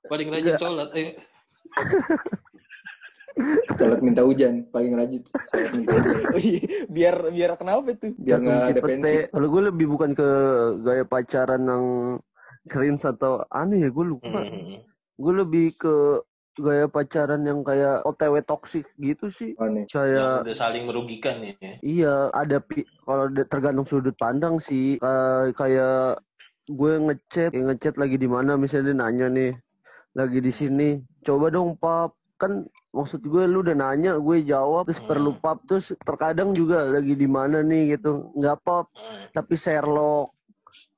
paling 0.06 0.28
rajin 0.30 0.48
Nggak. 0.48 0.60
sholat. 0.60 0.90
Ayo. 0.92 1.10
sholat 3.76 4.00
minta 4.00 4.22
hujan 4.22 4.64
paling 4.66 4.94
rajin 4.94 5.22
sholat 5.26 5.72
minta 5.74 5.94
hujan 5.94 6.26
oh 6.26 6.40
iya, 6.40 6.62
biar 6.88 7.16
biar 7.30 7.50
kenapa 7.56 7.94
tuh? 7.94 8.12
biar 8.16 8.38
nggak 8.38 8.70
ada 8.70 8.82
pensi 8.82 9.16
kalau 9.28 9.48
gue 9.50 9.62
lebih 9.66 9.86
bukan 9.90 10.14
ke 10.14 10.28
gaya 10.80 11.04
pacaran 11.04 11.62
yang 11.62 11.86
cringe 12.66 13.04
atau 13.04 13.46
aneh 13.50 13.86
ya 13.86 13.90
gue 13.90 14.06
lupa 14.08 14.42
Hmm. 14.42 14.82
gue 15.16 15.34
lebih 15.34 15.78
ke 15.78 15.96
gaya 16.56 16.88
pacaran 16.88 17.44
yang 17.44 17.62
kayak 17.62 18.04
OTW 18.04 18.40
toxic 18.42 18.88
gitu 18.96 19.28
sih 19.28 19.52
aneh 19.56 19.84
Yang 19.84 19.92
kayak 19.92 20.32
udah 20.44 20.56
saling 20.56 20.84
merugikan 20.88 21.36
nih. 21.44 21.54
ya. 21.60 21.74
Iya, 21.84 22.14
ada 22.32 22.58
pi 22.60 22.84
kalau 23.04 23.28
tergantung 23.28 23.84
sudut 23.84 24.16
pandang 24.16 24.56
sih. 24.58 24.96
Kayak 24.98 25.52
kayak 25.54 26.00
gue 26.66 26.94
ngechat, 26.98 27.52
kayak 27.52 27.66
ngechat 27.70 27.96
lagi 27.96 28.16
di 28.16 28.26
mana 28.26 28.56
misalnya 28.56 28.92
dia 28.92 28.96
nanya 28.96 29.28
nih, 29.28 29.52
lagi 30.14 30.40
di 30.40 30.50
sini. 30.50 30.90
Coba 31.22 31.52
dong 31.52 31.76
pap, 31.76 32.16
kan 32.36 32.64
maksud 32.90 33.20
gue 33.22 33.44
lu 33.46 33.60
udah 33.60 33.76
nanya, 33.76 34.16
gue 34.16 34.38
jawab 34.42 34.88
terus 34.88 35.04
Hmm. 35.04 35.12
perlu 35.12 35.32
pap 35.36 35.60
terus 35.68 35.92
terkadang 36.00 36.56
juga 36.56 36.88
lagi 36.88 37.14
di 37.14 37.28
mana 37.28 37.60
nih 37.60 38.00
gitu. 38.00 38.32
Nggak 38.32 38.58
pap, 38.64 38.88
Hmm. 38.96 39.28
tapi 39.32 39.60
Sherlock. 39.60 40.32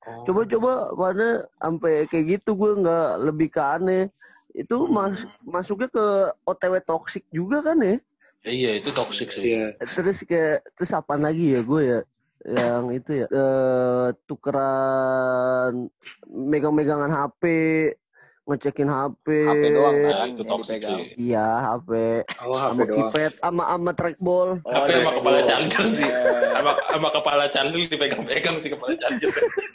Oh. 0.07 0.23
Coba-coba 0.23 0.95
mana 0.95 1.27
sampai 1.59 2.07
kayak 2.07 2.39
gitu 2.39 2.55
gue 2.55 2.71
nggak 2.79 3.09
lebih 3.27 3.47
ke 3.51 3.59
aneh. 3.59 4.07
Itu 4.55 4.87
mas 4.87 5.27
masuknya 5.43 5.91
ke 5.91 6.05
OTW 6.47 6.79
toxic 6.81 7.27
juga 7.29 7.59
kan 7.59 7.77
ya? 7.83 7.99
Ya, 8.47 8.51
iya 8.53 8.71
itu 8.79 8.89
toxic 8.95 9.27
sih. 9.35 9.43
iya 9.43 9.75
terus 9.97 10.23
kayak 10.23 10.63
terus 10.79 10.91
apa 10.95 11.19
lagi 11.19 11.57
ya 11.57 11.61
gue 11.65 11.81
ya 11.83 11.99
yang 12.47 12.95
itu 12.95 13.25
ya 13.25 13.27
eh 13.27 14.07
tukeran 14.23 15.91
megang-megangan 16.31 17.11
HP 17.11 17.43
ngecekin 18.47 18.87
HP 18.87 19.25
HP 19.43 19.63
doang 19.69 19.95
Nah, 19.97 20.11
kan 20.15 20.27
itu 20.29 20.43
toxic. 20.43 20.79
iya 21.15 21.47
HP 21.61 21.89
oh 22.41 22.55
HP 22.55 22.63
sama 22.63 22.81
doang. 22.81 23.11
keypad 23.11 23.33
sama 23.37 23.63
sama 23.67 23.91
trackball. 23.91 24.49
Oh, 24.57 24.71
Tapi 24.71 24.87
ada 24.87 24.95
sama 24.97 25.11
kepala 25.13 25.37
yang- 25.37 25.47
charger 25.67 25.85
sih. 25.91 26.07
Eh, 26.07 26.43
Sama 26.49 26.71
sama 26.87 27.07
kepala 27.11 27.43
charger 27.49 27.81
dipegang-pegang 27.85 28.55
sih 28.57 28.69
kepala 28.69 28.93
charger. 28.95 29.31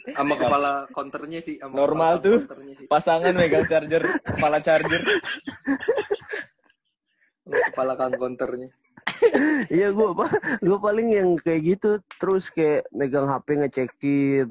sama 0.09 0.33
kepala 0.35 0.71
counternya 0.89 1.39
sih 1.39 1.55
sama 1.55 1.73
Normal 1.75 2.13
kepala 2.15 2.25
tuh. 2.25 2.37
sih. 2.73 2.85
Pasangan 2.87 3.33
megang 3.33 3.65
charger, 3.65 4.03
kepala 4.21 4.57
charger. 4.59 5.01
Sama 7.43 7.57
kepala 7.67 7.93
kan 7.93 8.11
counternya. 8.11 8.69
Iya 9.69 9.91
gue 9.91 10.07
apa 10.09 10.25
gue 10.59 10.77
paling 10.77 11.07
yang 11.09 11.29
kayak 11.37 11.61
gitu 11.69 11.89
terus 12.17 12.49
kayak 12.49 12.89
megang 12.89 13.25
HP 13.25 13.47
ngecekin. 13.59 14.47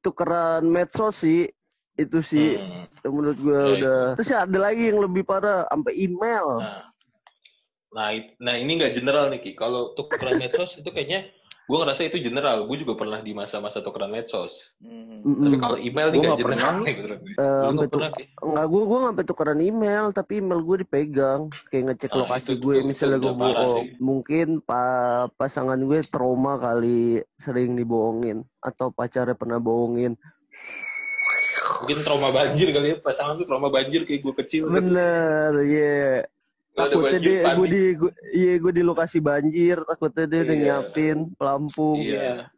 Tukeran 0.00 0.62
medsos 0.64 1.18
sih 1.18 1.50
itu 1.96 2.18
sih 2.20 2.54
Hmm. 2.54 2.84
menurut 3.06 3.38
gue 3.38 3.56
Ya, 3.56 3.72
udah 3.74 4.00
terus 4.14 4.28
ya 4.28 4.38
ada 4.42 4.58
lagi 4.60 4.82
yang 4.86 5.00
lebih 5.00 5.22
parah 5.22 5.64
sampai 5.66 5.92
email 5.96 6.46
Nah, 6.58 6.84
nah, 7.92 8.08
nah 8.38 8.54
ini 8.54 8.76
nggak 8.76 8.92
general 8.92 9.28
nih 9.28 9.40
Ki. 9.40 9.52
Kalau 9.54 9.94
tukeran 9.94 10.36
medsos 10.36 10.74
itu 10.74 10.84
kayaknya 10.86 11.32
gue 11.64 11.74
ngerasa 11.74 12.04
itu 12.04 12.20
general. 12.20 12.62
Gue 12.62 12.78
juga 12.78 12.94
pernah 12.94 13.18
di 13.18 13.32
masa-masa 13.32 13.80
tukeran 13.80 14.06
medsos. 14.08 14.52
Hmm. 14.78 15.24
Tapi 15.40 15.56
kalau 15.56 15.76
email 15.76 16.08
nih 16.08 16.18
Gua 16.18 16.22
nggak 16.22 16.34
nggak 16.34 16.44
general 16.44 16.60
pernah. 16.68 16.84
nih 16.84 16.94
menurut 16.94 17.18
gue. 17.18 17.32
Eh, 17.32 17.66
nggak 17.66 17.88
pernah? 17.88 18.10
Enggak, 18.38 18.66
gue 18.66 18.82
gue 18.84 18.98
sampai 19.00 19.24
tukeran 19.24 19.60
email, 19.60 20.04
tapi 20.10 20.32
email 20.36 20.60
gue 20.60 20.76
dipegang, 20.78 21.40
kayak 21.66 21.84
ngecek 21.88 22.10
Nah, 22.10 22.18
lokasi 22.20 22.50
itu- 22.50 22.60
gue, 22.60 22.74
itu- 22.76 22.86
misalnya 22.86 23.16
itu 23.16 23.24
gue 23.24 23.34
bohong. 23.34 23.84
Mungkin 23.98 24.46
pa 24.60 24.82
pasangan 25.32 25.78
gue 25.80 25.98
trauma 26.04 26.54
kali 26.56 27.00
sering 27.34 27.72
dibohongin, 27.72 28.44
atau 28.60 28.90
pacarnya 28.90 29.32
pernah 29.32 29.56
bohongin. 29.58 30.14
Mungkin 31.76 31.98
trauma 32.02 32.28
banjir 32.30 32.68
kali 32.70 32.86
ya, 32.88 32.96
pasangan 32.98 33.34
tuh 33.34 33.44
trauma 33.44 33.68
banjir 33.68 34.02
kayak 34.02 34.20
gue 34.20 34.34
kecil. 34.40 34.62
Bener, 34.68 35.52
iya. 35.62 36.24
Ada 36.72 36.92
Takutnya 36.92 37.08
banjir, 37.10 37.22
dia, 37.22 37.40
gue 37.50 37.66
di, 37.66 37.82
gua- 37.94 38.16
iya 38.30 38.52
gue 38.56 38.72
di 38.74 38.82
lokasi 38.82 39.18
banjir, 39.18 39.76
takutnya 39.82 40.24
dia 40.26 40.40
udah 40.42 40.52
Iya. 40.52 40.62
nyiapin 40.62 41.16
pelampung. 41.32 41.98
Iya. 41.98 42.52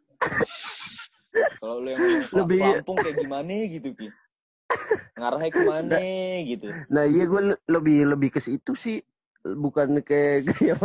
Kalau 1.55 1.77
lu 1.79 1.87
yang 1.87 2.01
Lebih- 2.33 2.63
Lampung 2.77 2.97
kayak 2.97 3.15
gimana 3.17 3.53
gitu 3.69 3.89
Ki? 3.93 4.07
Ngarahnya 5.15 5.49
ke 5.49 5.61
mana 5.63 5.99
gitu. 6.43 6.67
Nah 6.89 7.03
iya 7.03 7.23
gue 7.25 7.41
le- 7.47 7.61
lebih 7.65 7.99
lebih 8.07 8.29
ke 8.29 8.39
situ 8.39 8.75
sih, 8.75 8.99
bukan 9.41 9.97
kayak 9.99 10.35
gaya 10.51 10.75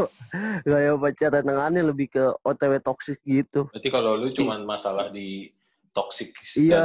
gaya 0.62 0.90
pacaran 0.94 1.44
yang 1.44 1.60
aneh, 1.60 1.82
lebih 1.82 2.06
ke 2.08 2.22
OTW 2.40 2.78
toxic 2.80 3.18
gitu. 3.20 3.66
Berarti 3.68 3.90
kalau 3.90 4.14
lu 4.14 4.30
cuman 4.30 4.62
masalah 4.62 5.10
di 5.10 5.50
toxic 5.94 6.34
Iya, 6.54 6.76
dan 6.76 6.84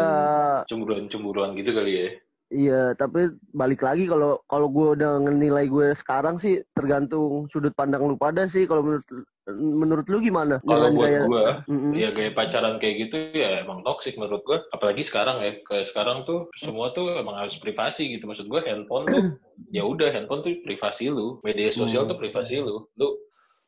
cemburuan-cemburuan 0.69 1.53
gitu 1.53 1.73
kali 1.73 1.91
ya. 1.91 2.07
iya. 2.49 2.81
Tapi 2.93 3.29
balik 3.51 3.81
lagi 3.81 4.05
kalau 4.05 4.41
kalau 4.45 4.67
gue 4.67 4.95
udah 4.95 5.17
ngenilai 5.19 5.65
gue 5.65 5.91
sekarang 5.93 6.37
sih 6.37 6.61
tergantung 6.71 7.45
sudut 7.47 7.73
pandang 7.73 8.01
lu 8.03 8.15
pada 8.15 8.45
sih. 8.45 8.63
Kalau 8.63 8.81
menurut 8.81 9.05
menurut 9.49 10.05
lu 10.05 10.17
gimana? 10.19 10.61
Kalau 10.61 10.93
buat 10.93 11.03
gaya- 11.03 11.25
gue, 11.25 11.45
Mm-mm. 11.67 11.93
ya 11.95 12.09
gaya 12.09 12.31
pacaran 12.31 12.77
kayak 12.77 12.95
gitu 13.03 13.17
ya 13.33 13.61
emang 13.61 13.81
toxic 13.81 14.13
menurut 14.13 14.41
gue. 14.43 14.61
Apalagi 14.69 15.01
sekarang 15.01 15.41
ya, 15.41 15.57
kayak 15.63 15.89
sekarang 15.89 16.21
tuh 16.23 16.45
semua 16.59 16.93
tuh 16.93 17.17
emang 17.17 17.33
harus 17.35 17.57
privasi 17.57 18.13
gitu. 18.13 18.23
Maksud 18.23 18.45
gue 18.45 18.61
handphone 18.61 19.05
tuh, 19.05 19.23
ya 19.73 19.81
udah 19.81 20.09
handphone 20.09 20.41
tuh 20.41 20.53
privasi 20.61 21.09
lu. 21.09 21.41
Media 21.41 21.69
sosial 21.71 22.05
Hmm. 22.05 22.13
tuh 22.13 22.17
privasi 22.17 22.61
lu. 22.61 22.85
Lu 22.93 23.07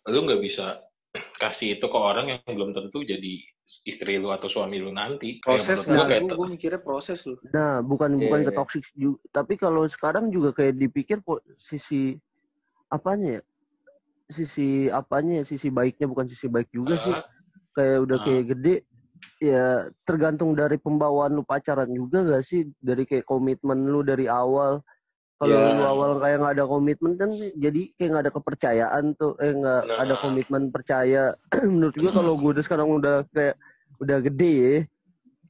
lu 0.05 0.19
nggak 0.21 0.38
bisa 0.39 0.77
kasih 1.41 1.75
itu 1.75 1.86
ke 1.86 1.98
orang 1.98 2.29
yang 2.29 2.41
belum 2.48 2.71
tentu 2.71 3.01
jadi 3.01 3.41
istri 3.82 4.16
lu 4.16 4.30
atau 4.30 4.46
suami 4.46 4.78
lu 4.78 4.90
nanti. 4.90 5.40
Proses 5.40 5.84
lah, 5.86 6.06
kayak 6.06 6.28
gue 6.28 6.48
mikirnya 6.48 6.80
proses 6.80 7.24
lu. 7.24 7.36
Nah, 7.50 7.82
bukan 7.82 8.13
Iya, 8.13 8.22
bukan 8.22 8.40
iya. 8.40 8.48
ke 8.48 8.51
toxic 8.54 8.84
juga, 8.94 9.20
tapi 9.32 9.54
kalau 9.56 9.84
sekarang 9.86 10.30
juga 10.30 10.51
kayak 10.51 10.75
dipikir 10.75 11.18
po- 11.20 11.42
sisi 11.56 12.13
apanya 12.88 13.40
ya? 13.40 13.42
Sisi 14.28 14.68
apanya 14.88 15.42
ya? 15.42 15.44
Sisi 15.44 15.68
baiknya 15.68 16.06
bukan 16.06 16.25
sisi 16.25 16.46
baik 16.46 16.70
juga 16.70 16.96
sih. 16.98 17.12
Ah, 17.12 17.25
Kayak 17.72 17.98
udah 18.04 18.18
Ah. 18.18 18.24
kayak 18.24 18.44
gede 18.51 18.75
ya 19.40 19.66
tergantung 20.01 20.51
dari 20.51 20.75
pembawaan 20.75 21.32
lu 21.32 21.42
pacaran 21.42 21.88
juga 21.88 22.20
gak 22.22 22.44
sih? 22.44 22.68
Dari 22.78 23.04
kayak 23.04 23.24
komitmen 23.24 23.88
lu 23.88 24.01
dari 24.01 24.28
awal. 24.28 24.84
Kalau 25.41 25.57
Ya. 25.57 25.74
lu 25.74 25.83
awal 25.83 26.12
kayak 26.21 26.38
nggak 26.38 26.53
ada 26.53 26.65
komitmen 26.69 27.12
kan 27.17 27.29
jadi 27.33 27.81
kayak 27.98 28.10
nggak 28.13 28.24
ada 28.29 28.33
kepercayaan 28.33 29.03
tuh, 29.17 29.33
eh 29.41 29.50
nggak 29.51 29.81
Nah. 29.83 29.98
ada 29.98 30.13
komitmen 30.15 30.63
percaya. 30.69 31.33
Menurut 31.65 31.95
gua 31.98 32.12
kalau 32.13 32.38
gue 32.38 32.51
udah 32.53 32.63
sekarang 32.63 32.88
udah 32.93 33.25
kayak 33.27 33.57
udah 33.98 34.17
gede 34.21 34.53
ya, 34.53 34.75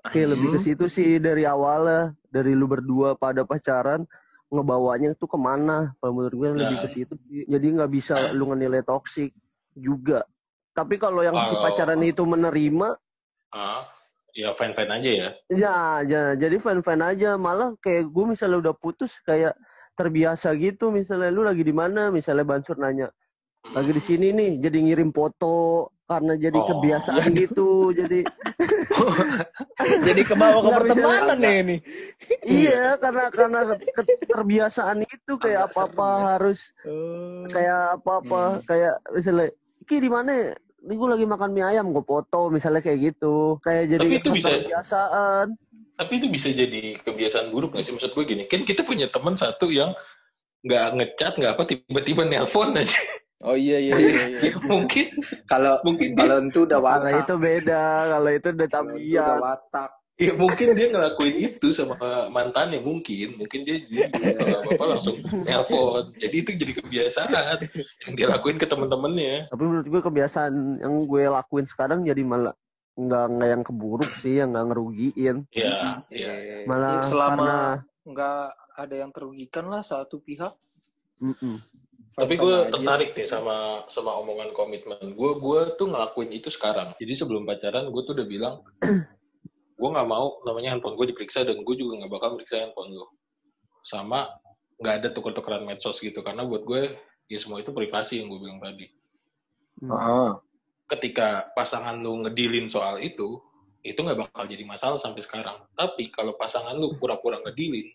kayak 0.07 0.27
lebih 0.31 0.47
ke 0.55 0.59
situ 0.61 0.85
sih 0.87 1.19
dari 1.19 1.43
awalnya 1.43 2.15
dari 2.25 2.55
lu 2.55 2.65
berdua 2.65 3.13
pada 3.13 3.43
pacaran 3.43 4.07
ngebawanya 4.47 5.11
tuh 5.13 5.27
ke 5.27 5.35
mana 5.35 5.91
kalau 5.97 6.11
menurut 6.13 6.33
gue 6.33 6.47
lebih 6.57 6.77
ke 6.77 6.87
Nah. 6.87 6.93
situ 6.93 7.13
jadi 7.27 7.67
nggak 7.71 7.87
bisa 7.89 8.31
lu 8.31 8.47
ngenilai 8.47 8.81
toksik 8.81 9.31
juga 9.71 10.27
tapi 10.71 10.95
kalau 10.95 11.19
yang 11.19 11.35
si 11.41 11.51
Kalau- 11.51 11.63
pacaran 11.65 11.99
itu 12.01 12.19
menerima 12.21 12.99
ah, 13.49 13.83
ya 14.31 14.51
fine 14.51 14.71
fine 14.71 14.91
aja 14.91 15.09
ya. 15.09 15.29
ya, 15.47 15.75
ya 16.03 16.23
jadi 16.35 16.55
fan 16.57 16.79
fan 16.79 16.99
aja 16.99 17.35
malah 17.35 17.71
kayak 17.77 18.07
gue 18.07 18.25
misalnya 18.25 18.59
udah 18.59 18.75
putus 18.75 19.15
kayak 19.21 19.55
terbiasa 19.93 20.53
gitu. 20.55 20.89
Misalnya 20.89 21.29
lu 21.29 21.41
lagi 21.41 21.61
di 21.61 21.71
mana? 21.71 22.09
Misalnya 22.09 22.43
Bansur 22.43 22.75
nanya 22.75 23.11
lagi 23.63 23.89
di 23.89 24.01
sini 24.01 24.33
nih 24.33 24.57
jadi 24.59 24.77
ngirim 24.81 25.09
foto 25.11 25.85
karena 26.03 26.33
jadi 26.35 26.57
Oh, 26.57 26.65
kebiasaan 26.67 27.29
gitu. 27.31 27.69
Jadi 27.93 28.25
Jadi 30.07 30.21
kebawa 30.23 30.59
ke 30.59 30.69
pertemanan 30.75 31.37
ya 31.37 31.53
ini. 31.61 31.77
iya 32.43 32.97
karena 32.97 33.29
karena 33.29 33.59
keterbiasaan 33.91 34.97
itu 35.01 35.33
kayak 35.37 35.69
Agak 35.69 35.73
apa 35.73 35.81
apa 35.85 36.07
ya. 36.09 36.25
harus 36.31 36.59
kayak 37.47 37.79
apa 37.95 38.11
apa 38.17 38.41
Hmm. 38.41 38.61
kayak 38.65 38.93
misalnya 39.11 39.47
ki 39.83 39.95
di 39.97 40.09
mana? 40.09 40.31
Ini 40.81 40.97
gue 40.97 41.07
lagi 41.07 41.25
makan 41.27 41.49
mie 41.51 41.61
ayam 41.63 41.93
gue 41.93 42.01
foto 42.01 42.49
misalnya 42.49 42.81
kayak 42.81 43.13
gitu. 43.13 43.61
Kayak 43.61 43.83
jadi 43.91 44.07
Tapi 44.07 44.17
itu 44.17 44.29
bisa- 44.33 44.49
kebiasaan 44.51 45.47
Tapi 46.01 46.17
itu 46.17 46.27
bisa 46.27 46.49
jadi 46.49 46.97
kebiasaan 46.97 47.53
buruk 47.53 47.77
nggak 47.77 47.85
sih? 47.85 47.93
Maksud 47.93 48.17
gue 48.17 48.25
gini, 48.25 48.43
kan 48.49 48.65
kita 48.65 48.81
punya 48.81 49.05
teman 49.05 49.37
satu 49.37 49.69
yang 49.69 49.93
nggak 50.65 50.85
ngechat, 50.97 51.33
nggak 51.37 51.53
apa, 51.53 51.63
tiba-tiba 51.69 52.25
nelpon 52.25 52.73
aja. 52.73 52.97
Oh 53.41 53.53
iya 53.53 53.77
iya 53.77 53.93
iya. 53.97 54.23
iya. 54.29 54.39
ya 54.49 54.57
mungkin, 54.61 55.13
Kalau 55.45 55.77
mungkin 55.81 56.13
dia, 56.13 56.19
kalau 56.19 56.37
itu 56.41 56.59
udah 56.61 56.79
kalau 56.79 57.05
watak. 57.05 57.21
itu 57.21 57.33
beda 57.37 57.83
kalau 58.07 58.29
itu 58.29 58.47
udah 58.49 58.67
Kalau 58.67 58.85
tabiat 58.89 59.25
udah 59.25 59.37
watak. 59.41 59.91
ya 60.21 60.31
mungkin 60.37 60.67
dia 60.77 60.87
ngelakuin 60.93 61.35
itu 61.41 61.67
sama 61.73 61.97
mantannya 62.29 62.77
mungkin, 62.81 63.27
mungkin 63.37 63.59
dia 63.65 63.77
jadi 63.89 64.05
kalau 64.37 64.57
apa 64.69 64.83
langsung 64.85 65.15
nelpon. 65.41 66.03
Jadi 66.17 66.35
itu 66.37 66.49
jadi 66.53 66.73
kebiasaan 66.77 67.29
yang 68.05 68.13
dia 68.13 68.27
lakuin 68.29 68.57
ke 68.57 68.65
temen-temennya. 68.65 69.49
tapi 69.49 69.63
menurut 69.65 69.87
gue 69.89 70.01
kebiasaan 70.01 70.53
yang 70.77 70.93
gue 71.05 71.23
lakuin 71.25 71.65
sekarang 71.65 72.05
jadi 72.05 72.21
malah 72.21 72.53
nggak 72.91 73.25
nggak 73.37 73.49
yang 73.49 73.63
keburuk 73.63 74.11
sih 74.19 74.43
yang 74.43 74.51
nggak 74.51 74.65
ngerugiin 74.71 75.37
Ya, 75.55 76.03
ya. 76.11 76.33
Iya. 76.35 76.67
malah 76.67 76.99
Ya, 76.99 77.07
selama 77.07 77.31
karena 77.31 77.57
nggak 78.03 78.45
ada 78.77 78.95
yang 78.95 79.11
terugikan 79.13 79.65
lah 79.71 79.81
satu 79.85 80.19
pihak. 80.19 80.53
Mm-mm. 81.21 81.61
Tapi 82.11 82.33
gue 82.35 82.55
tertarik 82.67 83.15
nih 83.15 83.27
sama 83.29 83.87
sama 83.87 84.11
omongan 84.19 84.51
komitmen. 84.51 85.15
Gue 85.15 85.31
gue 85.39 85.59
tuh 85.79 85.87
ngelakuin 85.87 86.31
itu 86.35 86.51
sekarang. 86.51 86.91
Jadi 86.99 87.13
sebelum 87.15 87.47
pacaran 87.47 87.87
gue 87.87 88.01
tuh 88.03 88.13
udah 88.17 88.27
bilang 88.27 88.55
gue 89.79 89.89
nggak 89.89 90.09
mau 90.09 90.43
namanya 90.43 90.75
handphone 90.75 90.99
gue 90.99 91.15
diperiksa 91.15 91.47
dan 91.47 91.63
gue 91.63 91.75
juga 91.79 92.03
nggak 92.03 92.11
bakal 92.11 92.35
meriksa 92.35 92.59
handphone 92.59 92.91
lo. 92.91 93.15
Sama 93.87 94.27
nggak 94.81 94.95
ada 95.01 95.07
tuker-tukeran 95.15 95.63
medsos 95.63 96.01
gitu 96.03 96.19
karena 96.19 96.43
buat 96.43 96.67
gue 96.67 96.99
ya 97.31 97.39
semua 97.39 97.63
itu 97.63 97.71
privasi 97.71 98.19
yang 98.19 98.27
gue 98.27 98.39
bilang 98.43 98.59
tadi. 98.59 98.91
Heeh. 99.79 100.29
Ketika 100.91 101.55
pasangan 101.55 101.95
lu 101.95 102.27
ngedilin 102.27 102.67
soal 102.67 102.99
itu, 102.99 103.39
itu 103.81 103.95
nggak 103.95 104.27
bakal 104.27 104.43
jadi 104.43 104.67
masalah 104.67 104.99
sampai 104.99 105.23
sekarang. 105.23 105.63
Tapi 105.73 106.11
kalau 106.11 106.35
pasangan 106.35 106.75
lu 106.75 106.99
pura-pura 106.99 107.39
ngedilin 107.41 107.87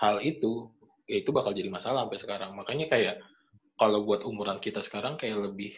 hal 0.00 0.18
itu, 0.24 0.72
ya 1.06 1.20
itu 1.20 1.28
bakal 1.30 1.52
jadi 1.52 1.68
masalah 1.68 2.08
sampai 2.08 2.18
sekarang. 2.18 2.56
Makanya 2.56 2.88
kayak 2.88 3.20
kalau 3.76 4.02
buat 4.08 4.24
umuran 4.24 4.58
kita 4.64 4.80
sekarang 4.80 5.20
kayak 5.20 5.44
lebih 5.52 5.76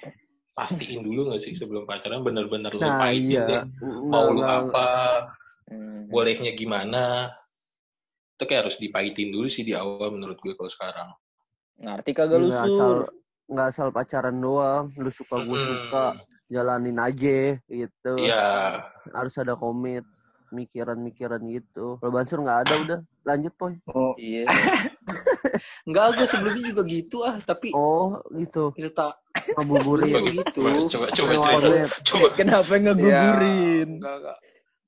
pastiin 0.55 1.03
dulu 1.03 1.35
nggak 1.35 1.43
sih 1.43 1.59
sebelum 1.59 1.83
pacaran 1.83 2.23
bener-bener 2.23 2.71
lu 2.71 2.79
nah 2.79 3.03
paitin 3.03 3.35
iya 3.43 3.67
mau 4.07 4.31
lu 4.31 4.47
apa, 4.47 4.89
Hmm. 5.65 6.13
bolehnya 6.13 6.53
gimana. 6.55 7.33
Itu 8.37 8.45
kayak 8.45 8.69
harus 8.69 8.77
dipaitin 8.77 9.33
dulu 9.33 9.49
sih 9.49 9.65
di 9.65 9.73
awal 9.73 10.13
menurut 10.13 10.37
gue 10.39 10.53
kalau 10.55 10.69
sekarang. 10.69 11.09
Ngerti 11.81 12.11
kagak 12.13 12.39
lu 12.39 12.53
nggak 12.53 12.69
asal 12.69 12.77
sur? 12.77 12.99
nggak 13.45 13.67
asal 13.73 13.89
pacaran 13.89 14.37
doang 14.39 14.93
lu 15.01 15.09
suka 15.09 15.41
gue 15.41 15.57
Hmm. 15.57 15.69
suka 15.73 16.07
jalanin 16.55 16.95
aja 16.97 17.39
gitu 17.67 18.13
Iya, 18.15 18.79
harus 19.11 19.35
ada 19.35 19.55
komit 19.55 20.07
mikiran-mikiran 20.49 21.43
gitu 21.51 21.99
kalau 21.99 22.13
Bansur 22.13 22.39
nggak 22.39 22.61
ada 22.63 22.75
udah 22.79 22.99
lanjut 23.25 23.53
poy 23.53 23.75
Oh, 23.89 24.15
Iya. 24.15 24.47
enggak 25.87 26.15
gue 26.15 26.27
sebelumnya 26.27 26.63
juga 26.65 26.83
gitu 26.87 27.17
ah, 27.21 27.37
tapi 27.41 27.75
oh 27.75 28.23
gitu 28.33 28.71
itu 28.73 28.87
tak 28.89 29.19
ngabuburit 29.53 30.09
Iya, 30.09 30.21
gitu. 30.33 30.63
coba 30.89 31.07
coba 31.11 31.33
cerita. 31.37 31.69
net. 31.69 31.91
Coba 32.03 32.27
Kenapa 32.33 32.73
ngegugurin? 32.73 33.89
Ya, 33.91 33.97
enggak, 33.99 34.15
enggak. 34.17 34.39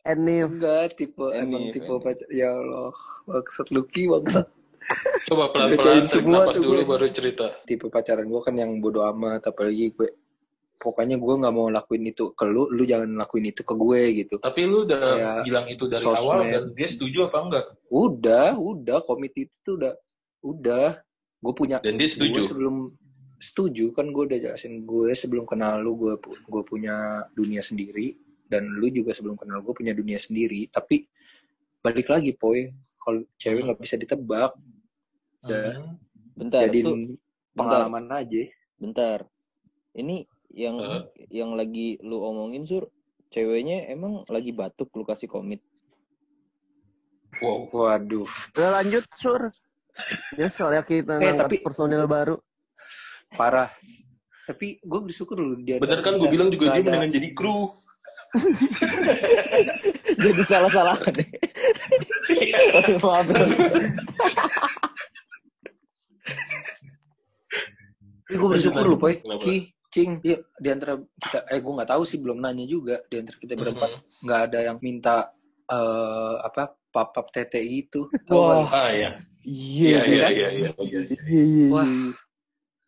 Enif 0.06 0.48
Enggak, 0.48 0.84
tipe 0.94 1.24
Enif, 1.26 1.42
emang 1.42 1.64
tipe 1.68 1.84
Enif. 1.88 2.00
pacar. 2.00 2.28
Ya 2.30 2.50
Allah, 2.52 2.94
bangsat 3.26 3.68
Lucky 3.68 4.02
bangsat. 4.06 4.46
coba 5.26 5.50
pelan-pelan 5.50 6.06
semua 6.06 6.46
tuh 6.48 6.62
dulu 6.62 6.78
gue. 6.78 6.86
baru 6.86 7.06
cerita. 7.10 7.58
Tipe 7.66 7.90
pacaran 7.90 8.22
gue 8.22 8.40
kan 8.40 8.54
yang 8.54 8.78
bodo 8.78 9.02
amat, 9.04 9.42
apalagi 9.44 9.90
gue 9.92 10.08
pokoknya 10.76 11.16
gue 11.16 11.34
nggak 11.40 11.54
mau 11.56 11.68
lakuin 11.72 12.04
itu 12.08 12.30
ke 12.36 12.44
lu, 12.44 12.68
lu 12.68 12.84
jangan 12.84 13.16
lakuin 13.16 13.48
itu 13.50 13.64
ke 13.64 13.74
gue 13.74 14.00
gitu. 14.24 14.36
Tapi 14.38 14.60
lu 14.68 14.84
udah 14.84 15.00
Kayak 15.00 15.36
bilang 15.48 15.66
itu 15.66 15.84
dari 15.88 16.04
sosmed. 16.04 16.20
awal 16.22 16.38
dan 16.44 16.64
dia 16.76 16.88
setuju 16.88 17.18
apa 17.28 17.38
enggak? 17.42 17.64
Udah, 17.88 18.48
udah 18.54 18.98
komit 19.04 19.32
itu 19.34 19.56
tuh 19.64 19.74
udah, 19.80 19.92
udah. 20.44 20.88
Gue 21.40 21.52
punya, 21.52 21.76
Dan 21.80 21.96
dia 22.00 22.08
gue 22.08 22.12
setuju. 22.12 22.40
sebelum 22.48 22.74
setuju 23.36 23.92
kan 23.92 24.08
gue 24.08 24.24
udah 24.32 24.38
jelasin 24.40 24.88
gue 24.88 25.12
sebelum 25.12 25.44
kenal 25.44 25.76
lu 25.84 25.92
gue 26.00 26.16
gue 26.24 26.62
punya 26.64 27.20
dunia 27.36 27.60
sendiri 27.60 28.16
dan 28.48 28.64
lu 28.64 28.88
juga 28.88 29.12
sebelum 29.12 29.36
kenal 29.36 29.60
gue 29.60 29.74
punya 29.76 29.92
dunia 29.92 30.16
sendiri. 30.16 30.68
Tapi 30.68 31.04
balik 31.80 32.08
lagi 32.08 32.32
poy, 32.34 32.68
kalau 32.96 33.22
cewek 33.36 33.62
nggak 33.64 33.80
bisa 33.80 33.96
ditebak, 33.96 34.52
udah. 35.44 35.66
Hmm. 35.76 35.94
Bentar, 36.36 36.68
jadi 36.68 36.80
pengalaman 37.56 38.04
aja. 38.12 38.42
bentar. 38.76 39.24
Ini 39.96 40.28
yang 40.56 40.80
Eh. 40.80 41.04
yang 41.30 41.52
lagi 41.52 42.00
lu 42.00 42.16
omongin 42.18 42.64
sur, 42.64 42.88
ceweknya 43.28 43.92
emang 43.92 44.24
lagi 44.26 44.50
batuk 44.50 44.88
lu 44.96 45.04
kasih 45.04 45.28
komit. 45.28 45.60
Wow. 47.36 47.68
Waduh, 47.68 48.24
udah 48.56 48.68
lanjut 48.80 49.04
sur 49.12 49.52
ya 50.36 50.48
soalnya 50.48 50.80
kita 50.82 51.20
Eh, 51.20 51.36
tapi- 51.36 51.60
personil 51.60 52.08
baru 52.08 52.40
parah. 53.32 53.68
Tapi 54.46 54.78
gue 54.78 55.00
bersyukur 55.02 55.36
lu 55.36 55.60
dia. 55.60 55.76
Bener 55.76 56.00
kan 56.00 56.16
gue 56.16 56.28
bilang 56.28 56.48
juga 56.48 56.72
dia 56.72 56.80
mendingan 56.80 57.12
jadi 57.12 57.28
kru. 57.32 57.68
Jadi 60.16 60.42
salah-salah 60.44 60.96
deh. 61.08 61.24
Maaf. 63.00 63.26
Tapi 68.26 68.34
gue 68.34 68.48
bersyukur 68.50 68.84
lu, 68.84 68.96
Poy. 68.98 69.22
Ki, 69.38 69.70
Cing, 69.96 70.20
ya, 70.20 70.36
di 70.60 70.68
antara 70.68 70.92
kita, 71.00 71.48
eh 71.48 71.56
gue 71.56 71.72
nggak 71.72 71.88
tahu 71.88 72.02
sih, 72.04 72.20
belum 72.20 72.36
nanya 72.36 72.68
juga. 72.68 73.00
Di 73.08 73.16
antara 73.16 73.36
kita 73.40 73.56
berempat, 73.56 73.90
Mhm. 73.90 74.00
nggak 74.28 74.40
ada 74.44 74.58
yang 74.60 74.78
minta, 74.78 75.16
eh 75.66 76.34
apa, 76.44 76.62
pap-pap 76.92 77.32
tete 77.32 77.56
itu. 77.58 78.04
Wah. 78.28 78.68
Ah 78.68 78.92
iya. 78.92 79.10
Iya, 79.40 79.88
Iya 79.88 79.96
kan? 79.96 80.04
iya 80.04 80.26
iya 80.28 80.28
iya. 80.28 80.48
iya. 80.52 80.70
Iya, 80.76 81.00
iya, 81.24 81.42
iya. 81.48 81.66
Wah, 81.70 81.88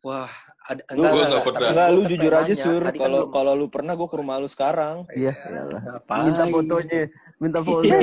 wah, 0.02 0.30
ada, 0.66 0.82
Lu- 0.92 1.00
gua 1.00 1.24
nggak 1.24 1.42
pernah. 1.42 1.56
tapi 1.56 1.70
Enggak, 1.72 1.88
gua 1.88 1.96
lu 1.96 2.00
jujur 2.04 2.32
aja 2.34 2.54
sur. 2.54 2.82
Tadi 2.84 2.98
kan 2.98 3.04
Kalau 3.08 3.20
kalau 3.30 3.52
lu 3.56 3.66
pernah, 3.68 3.92
gue 3.94 4.04
ke 4.04 4.16
rumah 4.16 4.36
lu 4.36 4.48
sekarang. 4.48 4.96
Iya. 5.10 5.32
Ngapain? 5.32 6.22
Minta 6.28 6.44
fotonya, 6.52 7.00
minta 7.38 7.60
foto. 7.64 7.88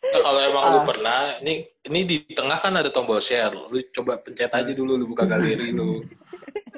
Nah, 0.00 0.20
kalau 0.26 0.40
emang 0.42 0.62
Ah. 0.64 0.72
lu 0.74 0.80
pernah, 0.84 1.20
ini 1.38 1.54
ini 1.86 2.00
di 2.02 2.16
tengah 2.32 2.58
kan 2.58 2.74
ada 2.74 2.90
tombol 2.90 3.22
share. 3.22 3.54
Lu 3.54 3.78
coba 3.94 4.18
pencet 4.18 4.50
aja 4.50 4.72
dulu, 4.72 4.98
lu 4.98 5.06
buka 5.06 5.22
galeri 5.22 5.70
lu. 5.70 6.02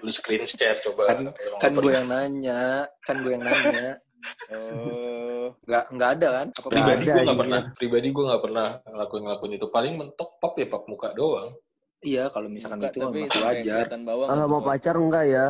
Lu 0.02 0.10
screen 0.10 0.42
share 0.44 0.82
coba. 0.82 1.14
Kan, 1.14 1.30
kan 1.62 1.72
gue 1.78 1.92
yang 1.94 2.10
nanya, 2.10 2.90
kan 3.06 3.22
gue 3.22 3.32
yang 3.38 3.44
nanya. 3.46 4.02
Oh. 4.50 5.54
Nggak, 5.66 5.84
nggak 5.94 6.10
ada 6.18 6.28
kan? 6.30 6.46
Apa 6.54 6.68
pribadi 6.70 7.04
ada, 7.06 7.14
gue 7.14 7.22
nggak 7.26 7.40
pernah. 7.42 7.60
Pribadi 7.78 8.06
gue 8.10 8.24
nggak 8.26 8.42
pernah 8.42 8.68
ngelakuin 8.86 9.22
ngelakuin 9.26 9.52
itu. 9.58 9.66
Paling 9.70 9.92
mentok 9.98 10.30
pop 10.42 10.54
ya 10.58 10.66
pop 10.66 10.84
muka 10.90 11.08
doang. 11.14 11.50
Iya, 12.02 12.34
kalau 12.34 12.50
misalkan 12.50 12.82
Enggak, 12.82 12.90
itu 12.90 12.98
kan 12.98 13.06
tapi 13.06 13.20
masih 13.22 13.42
wajar. 13.46 13.84
Kalau 13.94 14.46
mau 14.50 14.62
pacar 14.62 14.94
enggak 14.98 15.24
ya? 15.30 15.46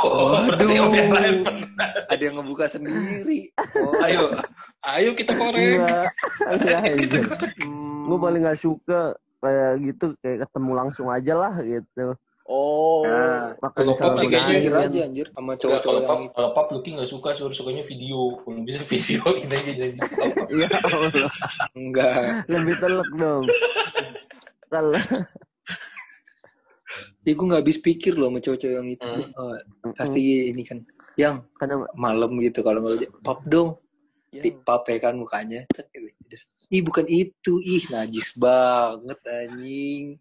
Oh, 0.00 0.40
berarti 0.48 0.72
yang 0.72 1.12
lain 1.12 1.36
pernah. 1.44 1.88
Ada 2.08 2.22
yang 2.24 2.34
ngebuka 2.40 2.64
sendiri. 2.64 3.52
Oh, 3.76 3.92
Ayo, 4.02 4.24
ayo 4.88 5.10
kita 5.12 5.36
korek. 5.36 5.84
Enggak. 5.84 6.08
Iya, 6.64 6.80
Gue 8.08 8.18
paling 8.18 8.40
nggak 8.40 8.60
suka 8.60 9.14
kayak 9.40 9.72
gitu, 9.84 10.06
kayak 10.24 10.48
ketemu 10.48 10.72
langsung 10.72 11.06
aja 11.12 11.34
lah 11.36 11.54
gitu. 11.60 12.16
Oh. 12.50 13.06
Nah, 13.06 13.54
Pakai 13.62 13.86
Kalau 13.86 13.94
pop 13.94 14.14
kayaknya 14.18 14.58
disalahgunain. 14.58 14.90
aja 14.90 15.00
anjir 15.06 15.26
sama 15.30 15.52
cowok-cowok 15.54 15.82
kalau 15.86 16.00
yang 16.02 16.10
pop, 16.10 16.18
itu. 16.18 16.34
kalau 16.34 16.50
pop 16.50 16.66
Lucky 16.74 16.90
nggak 16.98 17.10
suka, 17.14 17.28
suruh 17.38 17.54
sukanya 17.54 17.84
video. 17.86 18.20
Kalau 18.42 18.62
bisa 18.66 18.80
video, 18.90 19.22
ini 19.46 19.54
aja 19.54 19.72
jadi. 19.78 19.98
Iya, 20.50 20.68
Allah. 20.82 21.32
Enggak. 21.78 22.14
lebih 22.50 22.74
telek 22.82 23.10
dong. 23.14 23.44
Kalau 24.66 24.98
Ya 27.20 27.36
gue 27.36 27.46
nggak 27.46 27.62
habis 27.62 27.78
pikir 27.78 28.18
loh 28.18 28.32
sama 28.32 28.40
cowok-cowok 28.42 28.74
yang 28.74 28.88
itu. 28.90 29.06
Hmm. 29.06 29.30
Oh, 29.86 29.92
pasti 29.94 30.50
ini 30.50 30.62
kan. 30.66 30.78
Yang 31.14 31.46
karena 31.54 31.86
malam 31.94 32.30
gitu 32.42 32.66
kalau 32.66 32.80
nggak 32.82 33.14
pop 33.22 33.46
dong. 33.46 33.78
Ya. 34.34 34.42
Di 34.42 34.50
pop 34.58 34.82
ya 34.90 34.98
kan 34.98 35.14
mukanya. 35.14 35.70
Ih 36.70 36.82
bukan 36.82 37.06
itu. 37.06 37.62
Ih 37.62 37.86
najis 37.94 38.34
banget 38.34 39.20
anjing. 39.22 40.18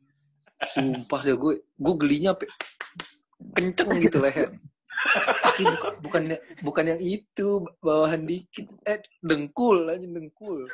Sumpah 0.66 1.22
deh 1.24 1.36
gue. 1.36 1.54
Gue 1.76 1.96
gelinya 1.96 2.32
pe- 2.34 2.52
kenceng 3.56 3.96
gitu 4.00 4.20
leher. 4.20 4.52
Ih, 5.56 5.64
bukan, 5.64 5.92
bukan, 6.04 6.22
bukan 6.60 6.86
yang 6.86 7.00
itu 7.00 7.48
bawahan 7.80 8.28
dikit 8.28 8.68
eh 8.84 9.00
dengkul 9.24 9.88
aja 9.88 10.04
dengkul 10.04 10.68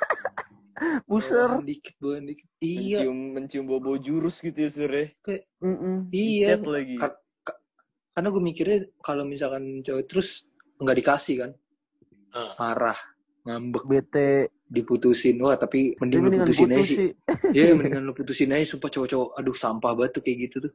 puser. 1.06 1.46
bawahan 1.46 1.70
dikit 1.70 1.94
bawahan 2.02 2.26
dikit 2.26 2.48
iya 2.58 3.06
Mencium, 3.06 3.18
mencium 3.38 3.66
bobo 3.70 3.96
jurus 3.96 4.42
gitu 4.42 4.58
ya 4.58 4.70
sur 4.70 4.90
ya. 4.90 5.06
Mm-mm. 5.62 6.10
iya 6.10 6.58
Chat 6.58 6.66
lagi. 6.66 6.98
Ka- 6.98 7.22
ka- 7.46 7.62
karena 8.12 8.28
gue 8.34 8.44
mikirnya 8.44 8.80
kalau 9.00 9.24
misalkan 9.24 9.86
cowok 9.86 10.04
terus 10.10 10.50
nggak 10.82 10.98
dikasih 11.00 11.36
kan 11.46 11.52
Ah. 12.34 12.52
marah 12.58 13.00
ngambek 13.46 13.86
Bete. 13.86 14.32
Diputusin 14.68 15.38
wah 15.38 15.54
tapi 15.54 15.94
mending 15.96 16.20
Tapi 16.20 16.28
lu 16.28 16.38
putusin 16.40 16.66
aja 16.68 16.76
putus 16.76 16.88
sih 16.88 16.98
sih. 16.98 17.10
iya 17.54 17.72
mendingan 17.72 18.02
lu 18.02 18.14
putusin 18.14 18.50
aja 18.50 18.66
sumpah 18.68 18.90
cowok-cowok 18.90 19.30
aduh 19.36 19.56
sampah 19.56 19.92
banget 19.94 20.12
tuh 20.12 20.22
kayak 20.22 20.38
gitu 20.44 20.58
tuh 20.62 20.74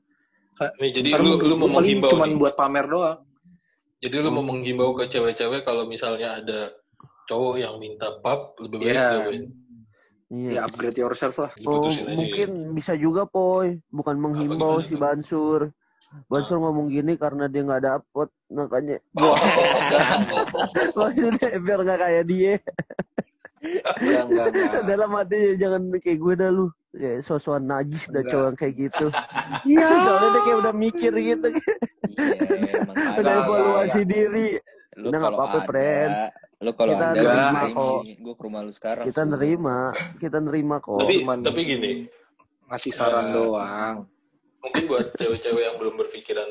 Nih, 0.76 0.90
jadi 0.92 1.08
lu 1.16 1.40
lu 1.40 1.54
mau 1.56 1.70
menghimbau 1.72 2.10
cuman 2.10 2.28
nih. 2.28 2.36
buat 2.36 2.54
pamer 2.54 2.84
doang 2.84 3.18
Jadi 3.98 4.14
lu 4.16 4.30
mau 4.30 4.42
menghimbau 4.42 4.92
ke 4.92 5.08
cewek-cewek 5.08 5.60
kalau 5.60 5.84
misalnya 5.84 6.36
ada 6.36 6.68
cowok 7.26 7.54
yang 7.56 7.74
minta 7.76 8.16
pub 8.18 8.40
lebih 8.58 8.76
baik 8.78 8.90
Iya. 8.90 9.08
jauhin. 9.16 9.44
Iya. 10.30 10.50
ya 10.52 10.60
upgrade 10.62 10.94
yourself 10.96 11.34
lah 11.36 11.50
Oh, 11.62 11.84
aja 11.84 12.06
mungkin 12.08 12.48
bisa 12.70 12.94
juga, 12.94 13.24
Poy. 13.24 13.82
Bukan 13.88 14.14
menghimbau 14.16 14.78
si 14.78 14.94
tuh? 14.94 15.00
Bansur. 15.00 15.60
Bansur 16.26 16.58
ngomong 16.58 16.86
gini 16.88 17.14
karena 17.14 17.46
dia 17.46 17.62
nggak 17.62 17.82
dapet, 17.84 18.28
makanya 18.48 18.98
Oh, 19.16 19.34
maksudnya 20.96 21.48
biar 21.56 21.78
nggak 21.80 22.00
kayak 22.00 22.24
dia. 22.24 22.54
Enggak 23.60 24.24
enggak 24.24 24.46
enggak 24.48 24.82
Dalam 24.90 25.10
hatinya 25.12 25.50
jangan 25.56 25.82
kayak 25.96 26.18
gue 26.18 26.34
dah 26.34 26.50
lu. 26.50 26.66
Kayak 26.90 27.18
sosokan 27.22 27.64
najis 27.64 28.04
dah 28.08 28.22
cowok 28.22 28.46
yang 28.46 28.58
kayak 28.58 28.74
gitu. 28.80 29.06
Iya. 29.70 29.86
Soalnya 29.86 30.28
dia 30.28 30.40
kayak 30.42 30.58
udah 30.58 30.74
mikir 30.74 31.12
gitu. 31.14 31.48
Iya, 32.10 32.78
udah 33.14 33.32
evaluasi 33.38 34.02
diri. 34.02 34.48
Lu 34.96 35.06
Udah 35.06 35.18
nggak 35.18 35.30
kalau 35.30 35.38
apa-apa, 35.40 35.58
friend. 35.64 36.12
lu 36.60 36.70
kalau 36.74 36.92
Kita 36.92 37.06
ada 37.06 37.16
nerima 37.16 37.62
kok. 37.72 38.00
Gue 38.18 38.34
ke 38.34 38.42
rumah 38.42 38.60
lu 38.60 38.70
sekarang. 38.70 39.04
Kita 39.06 39.22
Sur. 39.22 39.30
nerima, 39.30 39.78
kita 40.18 40.38
nerima 40.38 40.76
kok. 40.78 40.98
tapi 40.98 41.14
cuman- 41.18 41.40
tapi 41.40 41.60
gini, 41.62 41.92
ngasih 42.66 42.92
saran 42.92 43.26
Eh, 43.26 43.32
doang 43.32 43.96
mungkin 44.60 44.82
buat 44.86 45.06
cewek-cewek 45.16 45.62
yang 45.62 45.76
belum 45.76 45.94
berpikiran 45.96 46.50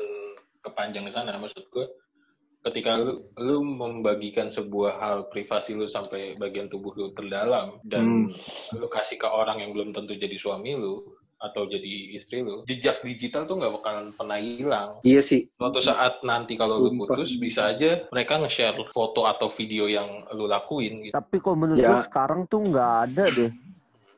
kepanjang 0.60 1.06
ke 1.06 1.12
sana, 1.12 1.38
maksud 1.38 1.62
gue, 1.64 1.86
ketika 2.60 2.92
lu, 3.00 3.24
lu 3.40 3.64
membagikan 3.64 4.52
sebuah 4.52 5.00
hal 5.00 5.16
privasi 5.32 5.72
lu 5.72 5.88
sampai 5.88 6.36
bagian 6.36 6.68
tubuh 6.68 6.92
lu 6.92 7.08
terdalam 7.16 7.80
dan 7.88 8.28
lu 8.76 8.86
kasih 8.86 9.16
ke 9.16 9.24
orang 9.24 9.64
yang 9.64 9.72
belum 9.72 9.96
tentu 9.96 10.12
jadi 10.12 10.36
suami 10.36 10.76
lu 10.76 11.00
atau 11.40 11.64
jadi 11.64 12.20
istri 12.20 12.44
lu, 12.44 12.68
jejak 12.68 13.00
digital 13.00 13.48
tuh 13.48 13.56
nggak 13.56 13.72
bakalan 13.80 14.12
pernah 14.12 14.36
hilang. 14.36 15.00
iya 15.00 15.24
sih 15.24 15.48
Suatu 15.48 15.80
saat 15.80 16.20
nanti 16.20 16.52
kalau 16.52 16.84
lu 16.84 16.92
putus, 17.00 17.32
bisa 17.40 17.72
aja 17.72 18.04
mereka 18.12 18.36
nge-share 18.44 18.76
foto 18.92 19.24
atau 19.24 19.48
video 19.56 19.88
yang 19.88 20.28
lu 20.36 20.44
lakuin 20.44 21.00
gitu. 21.00 21.16
Tapi 21.16 21.40
kok 21.40 21.56
menurut 21.56 21.80
Ya. 21.80 21.96
gue 21.96 22.00
sekarang 22.12 22.44
tuh 22.44 22.60
nggak 22.68 22.92
ada 23.08 23.24
deh. 23.32 23.52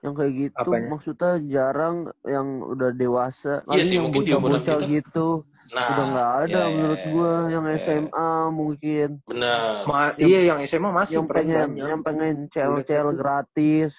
Yang 0.02 0.14
kayak 0.18 0.33
gitu 0.35 0.59
Apanya? 0.66 0.88
maksudnya 0.90 1.33
jarang 1.46 1.96
yang 2.26 2.46
udah 2.59 2.90
dewasa. 2.90 3.62
Iya 3.70 3.83
sih, 3.87 3.94
yang 4.02 4.11
mungkin 4.11 4.26
bocah-bocah 4.26 4.78
gitu. 4.90 5.46
Nah, 5.73 5.89
udah 5.89 6.05
nggak 6.07 6.31
ada 6.43 6.61
ya, 6.61 6.69
menurut 6.69 7.01
ya, 7.01 7.09
gua 7.09 7.33
ya, 7.33 7.49
yang 7.49 7.65
ya. 7.65 7.75
SMA 7.79 8.29
mungkin 8.53 9.09
benar. 9.25 9.83
Ma- 9.83 10.17
iya 10.19 10.41
yang 10.47 10.59
SMA 10.63 10.91
masih 10.91 11.15
yang 11.17 11.27
pengen 11.27 11.69
banyak 11.73 11.89
yang 11.89 12.01
pengen 12.03 12.35
cel-cel 12.47 13.07
Udah 13.07 13.17
gratis 13.17 13.93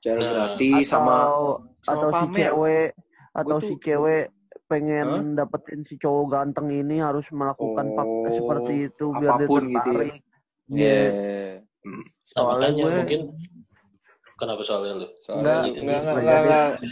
cewek 0.00 0.18
Nah. 0.20 0.30
gratis 0.52 0.84
sama 0.84 1.14
atau 1.14 1.38
sama 1.80 1.94
atau 1.94 2.08
si 2.10 2.24
pamer. 2.26 2.38
cewek 2.42 2.88
atau 3.32 3.56
Gua 3.56 3.62
si 3.62 3.70
tuh- 3.70 3.80
cewek 3.80 4.24
pengen 4.64 5.06
dapetin 5.32 5.80
si 5.82 5.94
cowok 5.94 6.24
ganteng 6.28 6.68
ini 6.68 6.98
harus 6.98 7.26
melakukan 7.30 7.86
Oh, 7.86 7.94
pap- 7.94 8.32
seperti 8.32 8.74
itu 8.84 9.06
biar 9.12 9.22
dia 9.30 9.30
apa 9.36 9.46
pun 9.46 9.62
gitu 9.62 9.70
ya. 9.70 9.78
tertarik. 9.78 10.14
Iya. 10.66 10.98
Nah, 11.84 12.02
Soalnya 12.26 12.50
makanya 12.50 12.74
gue- 12.74 12.96
mungkin 12.98 13.20
kenapa 14.34 14.62
soalnya 14.64 14.92
lu? 14.96 15.08
Soalnya 15.20 15.38
Enggak, 15.38 15.60
enggak, 15.60 15.78
enggak, 15.78 16.00
enggak 16.00 16.16
enggak, 16.16 16.40
jadi. 16.74 16.86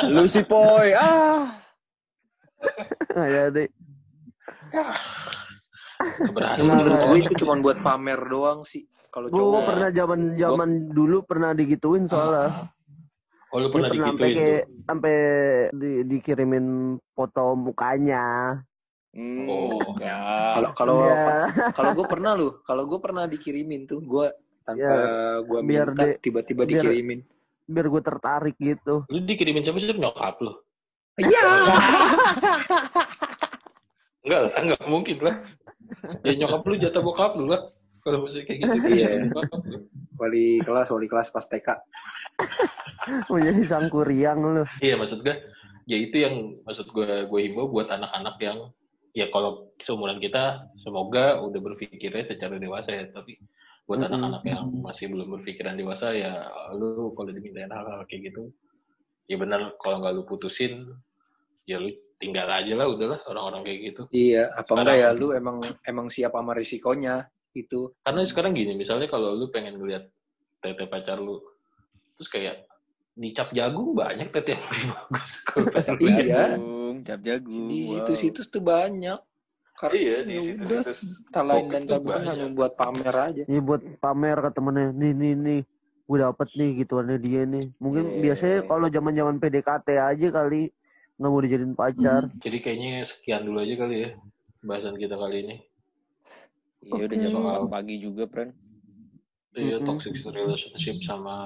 enggak. 0.00 0.14
Lu 0.14 0.24
si 0.26 0.40
Poy. 0.42 0.88
Ah. 0.94 1.42
Ya 3.14 3.44
deh. 3.48 3.68
Keberhasilan. 6.02 6.66
Menurut 6.66 6.92
gue 7.04 7.18
itu 7.20 7.34
cuma 7.38 7.54
buat 7.58 7.78
pamer 7.78 8.20
doang 8.22 8.60
sih 8.62 8.82
kalau 9.08 9.28
Gue 9.28 9.60
pernah 9.62 9.88
zaman 9.88 10.34
zaman 10.34 10.70
dulu 10.88 11.22
pernah 11.22 11.52
digituin 11.52 12.04
soalnya. 12.04 12.72
Oh, 13.52 13.60
lu 13.60 13.68
pernah 13.68 13.92
pernah 13.92 14.06
sampai 14.08 14.26
digituin 14.26 14.48
tuh? 14.56 14.82
sampai 14.82 15.14
di, 15.70 15.90
dikirimin 16.08 16.66
foto 17.12 17.44
mukanya. 17.54 18.56
Hmm, 19.12 19.44
Oh. 19.44 19.76
enggak. 19.92 20.52
kalau 20.54 20.70
kalau 20.72 20.96
Iya. 21.04 21.44
kalau 21.76 21.90
gue 21.92 22.06
pernah 22.08 22.32
loh 22.32 22.52
kalau 22.62 22.82
gue 22.82 22.96
pernah 22.98 23.24
dikirimin 23.26 23.84
tuh 23.84 24.00
gue 24.00 24.26
tanpa 24.64 24.80
Ya, 24.80 24.96
gue 25.38 25.58
biar 25.60 25.88
minta 25.90 26.16
tiba-tiba 26.16 26.64
biar- 26.64 26.80
dikirimin 26.80 27.20
biar 27.62 27.86
gue 27.88 28.02
tertarik 28.02 28.56
gitu. 28.56 29.04
Lu 29.06 29.18
dikirimin 29.20 29.62
siapa 29.62 29.78
sih 29.78 29.92
nyokap 29.92 30.40
lu? 30.40 30.56
Iya 31.20 31.42
Enggak 34.22 34.38
lah, 34.38 34.52
enggak 34.54 34.82
mungkin 34.86 35.18
lah. 35.18 35.36
Ya 36.22 36.32
nyokap 36.38 36.62
lu 36.62 36.74
jatah 36.78 37.02
bokap 37.02 37.34
lu 37.34 37.50
lah. 37.50 37.62
Kalau 38.06 38.22
masih 38.26 38.46
kayak 38.46 38.58
gitu. 38.62 39.02
Iya. 39.02 39.30
Wali 40.18 40.62
kelas 40.62 40.94
wali 40.94 41.10
kelas 41.10 41.34
pas 41.34 41.42
TK 41.42 41.66
Mau 43.26 43.38
jadi 43.42 43.62
sangkuriang 43.66 44.38
lu. 44.38 44.62
Iya 44.78 44.94
maksud 44.94 45.26
gue, 45.26 45.34
ya 45.90 45.98
itu 45.98 46.16
yang 46.22 46.62
maksud 46.62 46.86
gue 46.94 47.26
gue 47.26 47.40
himbau 47.42 47.66
buat 47.66 47.90
anak-anak 47.90 48.38
yang 48.38 48.58
ya 49.12 49.26
kalau 49.34 49.68
seumuran 49.82 50.22
kita 50.22 50.70
semoga 50.80 51.42
udah 51.42 51.60
berpikirnya 51.60 52.24
secara 52.24 52.56
dewasa 52.56 52.94
ya 52.94 53.04
tapi 53.12 53.36
buat 53.84 54.00
anak-anak 54.00 54.42
yang 54.46 54.70
masih 54.80 55.10
belum 55.10 55.36
berpikiran 55.36 55.76
dewasa 55.76 56.14
ya 56.14 56.48
lu 56.78 57.12
kalau 57.12 57.34
dimintain 57.34 57.68
hal-hal 57.68 58.06
kayak 58.08 58.32
gitu 58.32 58.48
ya 59.32 59.36
benar 59.40 59.72
kalau 59.80 60.04
nggak 60.04 60.12
lu 60.12 60.22
putusin 60.28 60.84
ya 61.64 61.80
lu 61.80 61.88
tinggal 62.20 62.44
aja 62.44 62.72
lah 62.76 62.86
udahlah 62.86 63.20
orang-orang 63.26 63.64
kayak 63.64 63.80
gitu 63.88 64.02
iya 64.12 64.52
apa 64.52 64.68
Sekarang- 64.68 64.84
enggak 64.84 64.96
ya 65.00 65.08
lu 65.16 65.26
emang 65.32 65.56
emang 65.82 66.06
siap 66.12 66.36
sama 66.36 66.52
risikonya 66.52 67.24
itu 67.52 67.88
karena 68.04 68.22
sekarang 68.28 68.52
gini 68.52 68.76
misalnya 68.76 69.08
kalau 69.08 69.32
lu 69.32 69.48
pengen 69.48 69.80
ngeliat 69.80 70.04
tete 70.60 70.84
pacar 70.84 71.16
lu 71.16 71.40
terus 72.14 72.28
kayak 72.28 72.68
dicap 73.12 73.48
jagung 73.52 73.92
banyak 73.92 74.28
tete 74.28 74.56
yang 74.56 74.64
bagus 74.92 75.30
kalau 75.44 75.66
pacar 75.68 75.94
lu. 75.96 76.08
Iya. 76.08 76.20
Jagung, 76.56 76.96
cap 77.04 77.20
jagung. 77.20 77.66
di 77.68 77.78
wow. 77.82 77.92
situs-situs 77.96 78.46
tuh 78.48 78.62
banyak 78.62 79.20
karena 79.72 79.96
iya 79.98 80.16
di 80.22 80.32
ya 80.32 80.40
situ 80.44 80.62
udah, 80.62 80.82
talain 81.28 81.64
dan 81.66 81.82
banyak. 81.88 82.28
hanya 82.28 82.46
buat 82.52 82.72
pamer 82.72 83.14
aja 83.16 83.42
Ini 83.48 83.58
buat 83.60 83.82
pamer 83.98 84.36
ke 84.38 84.50
temennya. 84.52 84.88
Nih 84.94 85.12
nih 85.12 85.32
nih. 85.34 85.60
Gue 86.08 86.18
dapet 86.20 86.48
nih 86.58 86.84
gituannya 86.84 87.18
dia 87.22 87.42
nih. 87.46 87.70
Mungkin 87.78 88.04
Iya. 88.04 88.20
biasanya 88.28 88.58
kalau 88.68 88.86
zaman 88.90 89.14
zaman 89.14 89.36
PDKT 89.38 89.88
aja 89.96 90.28
kali 90.28 90.72
nggak 91.20 91.30
mau 91.30 91.42
dijadiin 91.44 91.74
pacar. 91.78 92.22
jadi 92.42 92.58
kayaknya 92.58 93.06
sekian 93.06 93.46
dulu 93.46 93.62
aja 93.62 93.74
kali 93.78 93.96
ya 94.02 94.10
bahasan 94.64 94.96
kita 94.98 95.14
kali 95.14 95.36
ini 95.46 95.56
Iya 96.82 97.06
udah 97.06 97.14
Oke. 97.14 97.22
jam 97.22 97.32
4 97.38 97.62
pagi 97.70 97.94
juga, 98.02 98.26
Pren. 98.26 98.50
Iya, 99.54 99.78
Mm-mm. 99.78 99.86
toxic 99.86 100.18
relationship 100.18 100.98
sama 101.06 101.36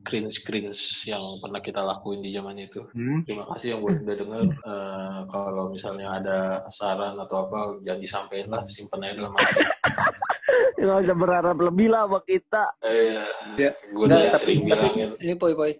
cringe-cringe 0.00 0.76
yang 1.04 1.20
pernah 1.38 1.58
kita 1.58 1.78
lakuin 1.78 2.20
di 2.20 2.30
zaman 2.30 2.56
itu. 2.56 2.80
Terima 3.22 3.44
kasih 3.50 3.66
yang 3.72 3.80
buat 3.80 4.00
udah 4.00 4.16
denger. 4.16 4.42
Eh, 4.48 5.18
kalau 5.28 5.64
misalnya 5.68 6.08
ada 6.14 6.38
saran 6.72 7.14
atau 7.16 7.44
apa, 7.44 7.58
jangan 7.82 8.00
disampaikan 8.00 8.48
lah, 8.50 8.62
simpen 8.66 9.00
aja 9.00 9.14
dalam 9.14 9.32
hati. 9.32 9.60
Nggak 10.80 10.98
usah 11.04 11.16
berharap 11.16 11.56
lebih 11.58 11.88
lah 11.88 12.04
sama 12.04 12.20
kita. 12.22 12.64
Eh, 12.80 13.20
Ya, 13.56 13.70
gue 13.74 14.04
Nggak, 14.04 14.18
udah 14.18 14.32
tapi, 14.32 14.44
sering 14.46 14.60
tapi 14.62 14.86
bilangin. 14.88 15.10
ini 15.18 15.34
poi 15.34 15.52
poi 15.52 15.72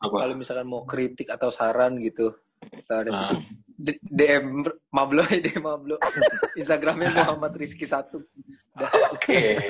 Apa? 0.00 0.16
kalau 0.18 0.34
misalkan 0.34 0.66
mau 0.66 0.82
kritik 0.82 1.28
atau 1.28 1.48
saran 1.48 1.94
gitu 1.96 2.32
kita 2.60 2.94
ada 2.98 3.10
Nah. 3.10 3.30
DM 3.80 4.60
Mablo 4.90 5.24
ya 5.32 5.38
DM 5.38 5.62
Mablo 5.62 5.96
Instagramnya 6.52 7.12
Muhammad 7.18 7.52
Rizky 7.54 7.84
satu 7.84 8.20
Oke. 9.12 9.60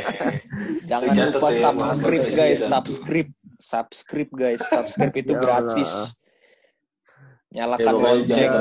Jangan 0.84 1.10
Catat 1.10 1.34
lupa 1.34 1.48
subscribe 1.50 2.28
guys, 2.30 2.60
subscribe. 2.62 3.30
Subscribe 3.61 4.33
guys, 4.33 4.64
subscribe 4.73 5.12
itu 5.12 5.33
Ya 5.37 5.40
gratis. 5.40 6.16
Nyalakan 7.53 7.85
Ya, 7.85 8.01
lonceng. 8.01 8.53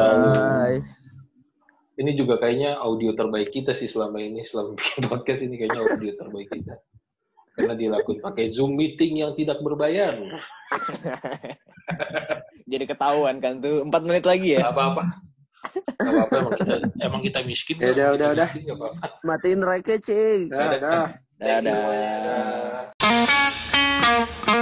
Ini 1.99 2.11
juga 2.15 2.39
kayaknya 2.39 2.79
audio 2.79 3.11
terbaik 3.15 3.51
kita 3.51 3.75
sih 3.75 3.87
selama 3.91 4.19
ini, 4.23 4.43
selama 4.47 4.75
bikin 4.75 5.03
podcast 5.07 5.41
ini 5.43 5.55
kayaknya 5.59 5.83
audio 5.83 6.11
terbaik 6.15 6.47
kita. 6.51 6.75
Karena 7.59 7.75
dilakukan 7.75 8.23
pakai 8.23 8.55
Zoom 8.55 8.79
meeting 8.79 9.19
yang 9.19 9.35
tidak 9.35 9.59
berbayar. 9.59 10.15
Jadi 12.71 12.83
ketahuan 12.87 13.43
kan 13.43 13.59
tuh. 13.59 13.83
4 13.83 14.07
menit 14.07 14.23
lagi 14.23 14.55
ya. 14.55 14.63
Gak 14.63 14.79
apa-apa. 14.79 15.03
Gak 15.99 16.07
apa-apa, 16.07 16.35
emang 16.39 16.55
kita, 16.55 16.75
emang 17.03 17.19
kita 17.19 17.39
miskin. 17.43 17.75
Ya 17.83 17.91
udah, 17.91 18.15
udah, 18.15 18.27
udah. 18.31 18.49
Matiin 19.27 19.59
reknya, 19.59 19.99
cing. 19.99 20.47
Dadah. 20.47 21.19
semuanya. 21.35 22.15
Dadah. 24.07 24.58